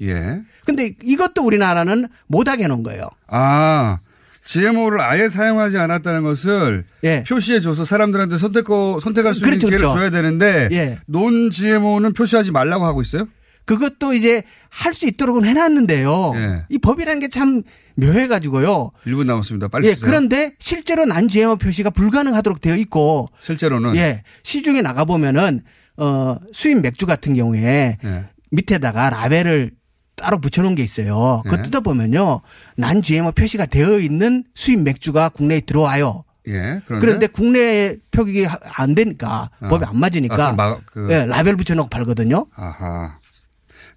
예. 0.02 0.42
근데 0.66 0.94
이것도 1.04 1.44
우리나라는 1.44 2.08
못하게 2.28 2.66
해놓은 2.66 2.84
거예요. 2.84 3.08
아, 3.28 4.00
GMO를 4.46 5.02
아예 5.02 5.28
사용하지 5.28 5.78
않았다는 5.78 6.24
것을 6.24 6.86
예. 7.04 7.24
표시해 7.28 7.60
줘서 7.60 7.84
사람들한테 7.84 8.38
선택 8.38 8.66
선택할 8.68 9.34
수 9.34 9.42
그렇죠, 9.42 9.56
있는 9.56 9.60
기회를 9.70 9.78
그렇죠. 9.80 9.94
줘야 9.96 10.10
되는데 10.12 10.70
예. 10.72 11.00
논 11.08 11.50
GMO는 11.52 12.14
표시하지 12.14 12.52
말라고 12.52 12.86
하고 12.86 13.02
있어요? 13.02 13.28
그것도 13.66 14.14
이제 14.14 14.44
할 14.70 14.94
수 14.94 15.08
있도록은 15.08 15.46
해놨는데요. 15.46 16.34
예. 16.36 16.66
이 16.70 16.78
법이라는 16.78 17.20
게 17.20 17.28
참 17.30 17.64
묘해가지고요. 17.96 18.92
1분 19.08 19.26
남았습니다. 19.26 19.70
빨리 19.70 19.88
예, 19.88 19.94
쓰세요. 19.96 20.10
그런데 20.10 20.54
실제로 20.60 21.06
난 21.06 21.28
GMO 21.28 21.56
표시가 21.56 21.90
불가능하도록 21.92 22.60
되어 22.62 22.76
있고, 22.76 23.28
실제로는 23.42 23.96
예, 23.96 24.24
시중에 24.44 24.82
나가 24.82 25.06
보면은 25.06 25.62
어 25.98 26.38
수입 26.54 26.82
맥주 26.82 27.06
같은 27.06 27.34
경우에 27.34 27.98
예. 28.04 28.26
밑에다가 28.52 29.10
라벨을 29.10 29.72
따로 30.16 30.40
붙여놓은 30.40 30.76
게 30.76 30.84
있어요. 30.84 31.42
그거 31.44 31.58
네. 31.58 31.64
뜯어보면요. 31.64 32.42
난 32.78 33.02
GMO 33.02 33.32
표시가 33.34 33.66
되어 33.66 34.00
있는 34.00 34.44
수입 34.54 34.80
맥주가 34.82 35.30
국내에 35.30 35.62
들어와요. 35.62 36.24
예. 36.48 36.82
그런데, 36.86 37.00
그런데 37.06 37.28
국내 37.28 37.96
표기가 38.12 38.60
안 38.76 38.94
되니까 38.96 39.50
아. 39.60 39.68
법이 39.68 39.84
안 39.86 40.00
맞으니까 40.00 40.34
아, 40.36 40.38
그럼 40.38 40.56
막- 40.56 40.82
그- 40.86 41.08
예, 41.12 41.26
라벨 41.26 41.56
붙여놓고 41.58 41.90
팔거든요. 41.90 42.46
아하. 42.56 43.18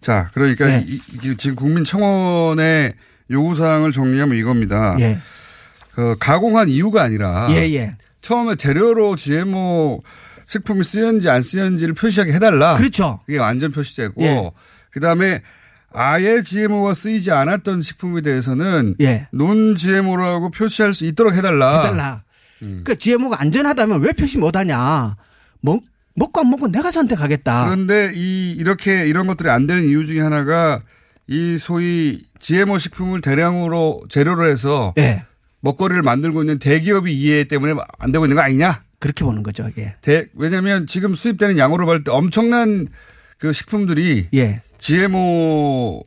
자, 0.00 0.30
그러니까 0.32 0.66
네. 0.66 0.84
이, 0.88 1.00
이- 1.22 1.36
지금 1.36 1.56
국민청원의 1.56 2.94
요구사항을 3.30 3.92
정리하면 3.92 4.36
이겁니다. 4.38 4.96
예. 5.00 5.18
그 5.92 6.16
가공한 6.18 6.68
이유가 6.68 7.02
아니라 7.02 7.48
예, 7.50 7.56
예. 7.74 7.96
처음에 8.22 8.54
재료로 8.54 9.16
GMO 9.16 10.02
식품이 10.46 10.82
쓰였는지 10.84 11.28
안 11.28 11.42
쓰였는지를 11.42 11.94
표시하게 11.94 12.32
해달라. 12.32 12.76
그렇죠. 12.76 13.20
그게 13.26 13.38
완전 13.38 13.70
표시제고 13.72 14.22
예. 14.24 14.50
그다음에 14.90 15.42
아예 15.92 16.42
GMO가 16.42 16.94
쓰이지 16.94 17.30
않았던 17.30 17.80
식품에 17.80 18.20
대해서는 18.20 18.96
예. 19.00 19.28
논 19.32 19.74
GMO라고 19.74 20.50
표시할 20.50 20.94
수 20.94 21.04
있도록 21.06 21.34
해달라. 21.34 21.78
해달라. 21.78 22.22
음. 22.62 22.82
그러니까 22.84 22.94
GMO가 22.96 23.40
안전하다면 23.40 24.02
왜 24.02 24.12
표시 24.12 24.38
못하냐. 24.38 25.16
먹, 25.60 25.82
먹고 26.14 26.40
안 26.40 26.50
먹고 26.50 26.68
내가 26.68 26.90
선택하겠다. 26.90 27.64
그런데 27.64 28.12
이 28.14 28.52
이렇게 28.52 29.06
이런 29.06 29.26
것들이 29.26 29.48
안 29.48 29.66
되는 29.66 29.88
이유 29.88 30.06
중에 30.06 30.20
하나가 30.20 30.82
이 31.26 31.56
소위 31.58 32.22
GMO 32.38 32.78
식품을 32.78 33.20
대량으로 33.20 34.02
재료로 34.08 34.46
해서 34.46 34.92
예. 34.98 35.24
먹거리를 35.60 36.02
만들고 36.02 36.42
있는 36.42 36.58
대기업이 36.58 37.12
이해 37.12 37.44
때문에 37.44 37.74
안 37.98 38.12
되고 38.12 38.24
있는 38.24 38.36
거 38.36 38.42
아니냐? 38.42 38.82
그렇게 38.98 39.24
보는 39.24 39.42
거죠. 39.42 39.68
예. 39.78 39.96
대, 40.02 40.26
왜냐하면 40.34 40.86
지금 40.86 41.14
수입되는 41.14 41.58
양으로 41.58 41.86
봤을 41.86 42.04
때 42.04 42.10
엄청난 42.10 42.88
그 43.38 43.52
식품들이 43.52 44.28
예. 44.34 44.62
GMO 44.78 46.02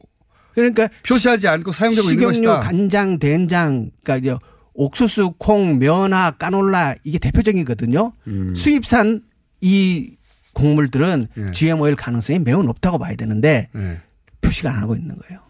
그러니까 0.54 0.90
표시하지 1.08 1.48
않고 1.48 1.72
사용되고 1.72 2.10
있는 2.10 2.34
식용유, 2.34 2.48
것이다. 2.48 2.60
간장, 2.60 3.20
된장, 3.20 3.92
그러니까 4.04 4.18
이제 4.18 4.38
옥수수, 4.74 5.36
콩, 5.38 5.80
면화, 5.80 6.32
까놀라 6.32 6.96
이게 7.04 7.20
대표적이거든요. 7.20 8.14
음. 8.28 8.56
수입산 8.56 9.22
이 9.62 10.16
곡물들은 10.54 11.28
예. 11.38 11.52
GMO일 11.52 11.96
가능성이 11.96 12.40
매우 12.40 12.64
높다고 12.64 12.98
봐야 12.98 13.16
되는데 13.16 13.70
네. 13.74 14.02
표시가 14.42 14.70
안 14.72 14.82
하고 14.82 14.96
있는 14.96 15.18
거예요. 15.18 15.42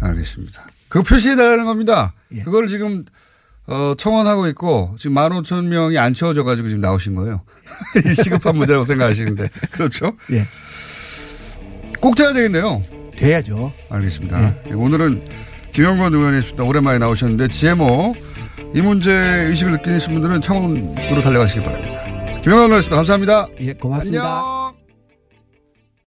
알겠습니다. 0.00 0.66
그거 0.88 1.02
표시해달라는 1.04 1.64
겁니다. 1.64 2.12
예. 2.32 2.42
그걸 2.42 2.68
지금 2.68 3.04
어, 3.66 3.94
청원하고 3.96 4.48
있고 4.48 4.96
지금 4.98 5.14
15,000명이 5.14 5.96
안 5.96 6.12
채워져 6.12 6.44
가지고 6.44 6.68
지금 6.68 6.80
나오신 6.80 7.14
거예요. 7.14 7.42
이 8.04 8.14
시급한 8.22 8.56
문제라고 8.56 8.84
생각하시는데. 8.84 9.48
그렇죠? 9.70 10.16
예. 10.32 10.46
꼭 12.02 12.16
돼야 12.16 12.32
되겠네요. 12.34 12.82
돼야죠. 13.16 13.72
알겠습니다. 13.88 14.56
예, 14.68 14.72
오늘은 14.74 15.22
김영건 15.72 16.12
의원이십니다. 16.12 16.64
오랜만에 16.64 16.98
나오셨는데 16.98 17.48
GMO 17.48 18.14
이 18.74 18.80
문제 18.80 19.12
의식을 19.12 19.72
느끼신 19.72 20.14
분들은 20.14 20.40
청원으로 20.40 21.22
달려가시기 21.22 21.62
바랍니다. 21.62 22.00
김영건 22.42 22.64
의원이었습니다. 22.64 22.96
감사합니다. 22.96 23.46
예, 23.60 23.72
고맙습니다. 23.74 24.22
안녕. 24.24 24.81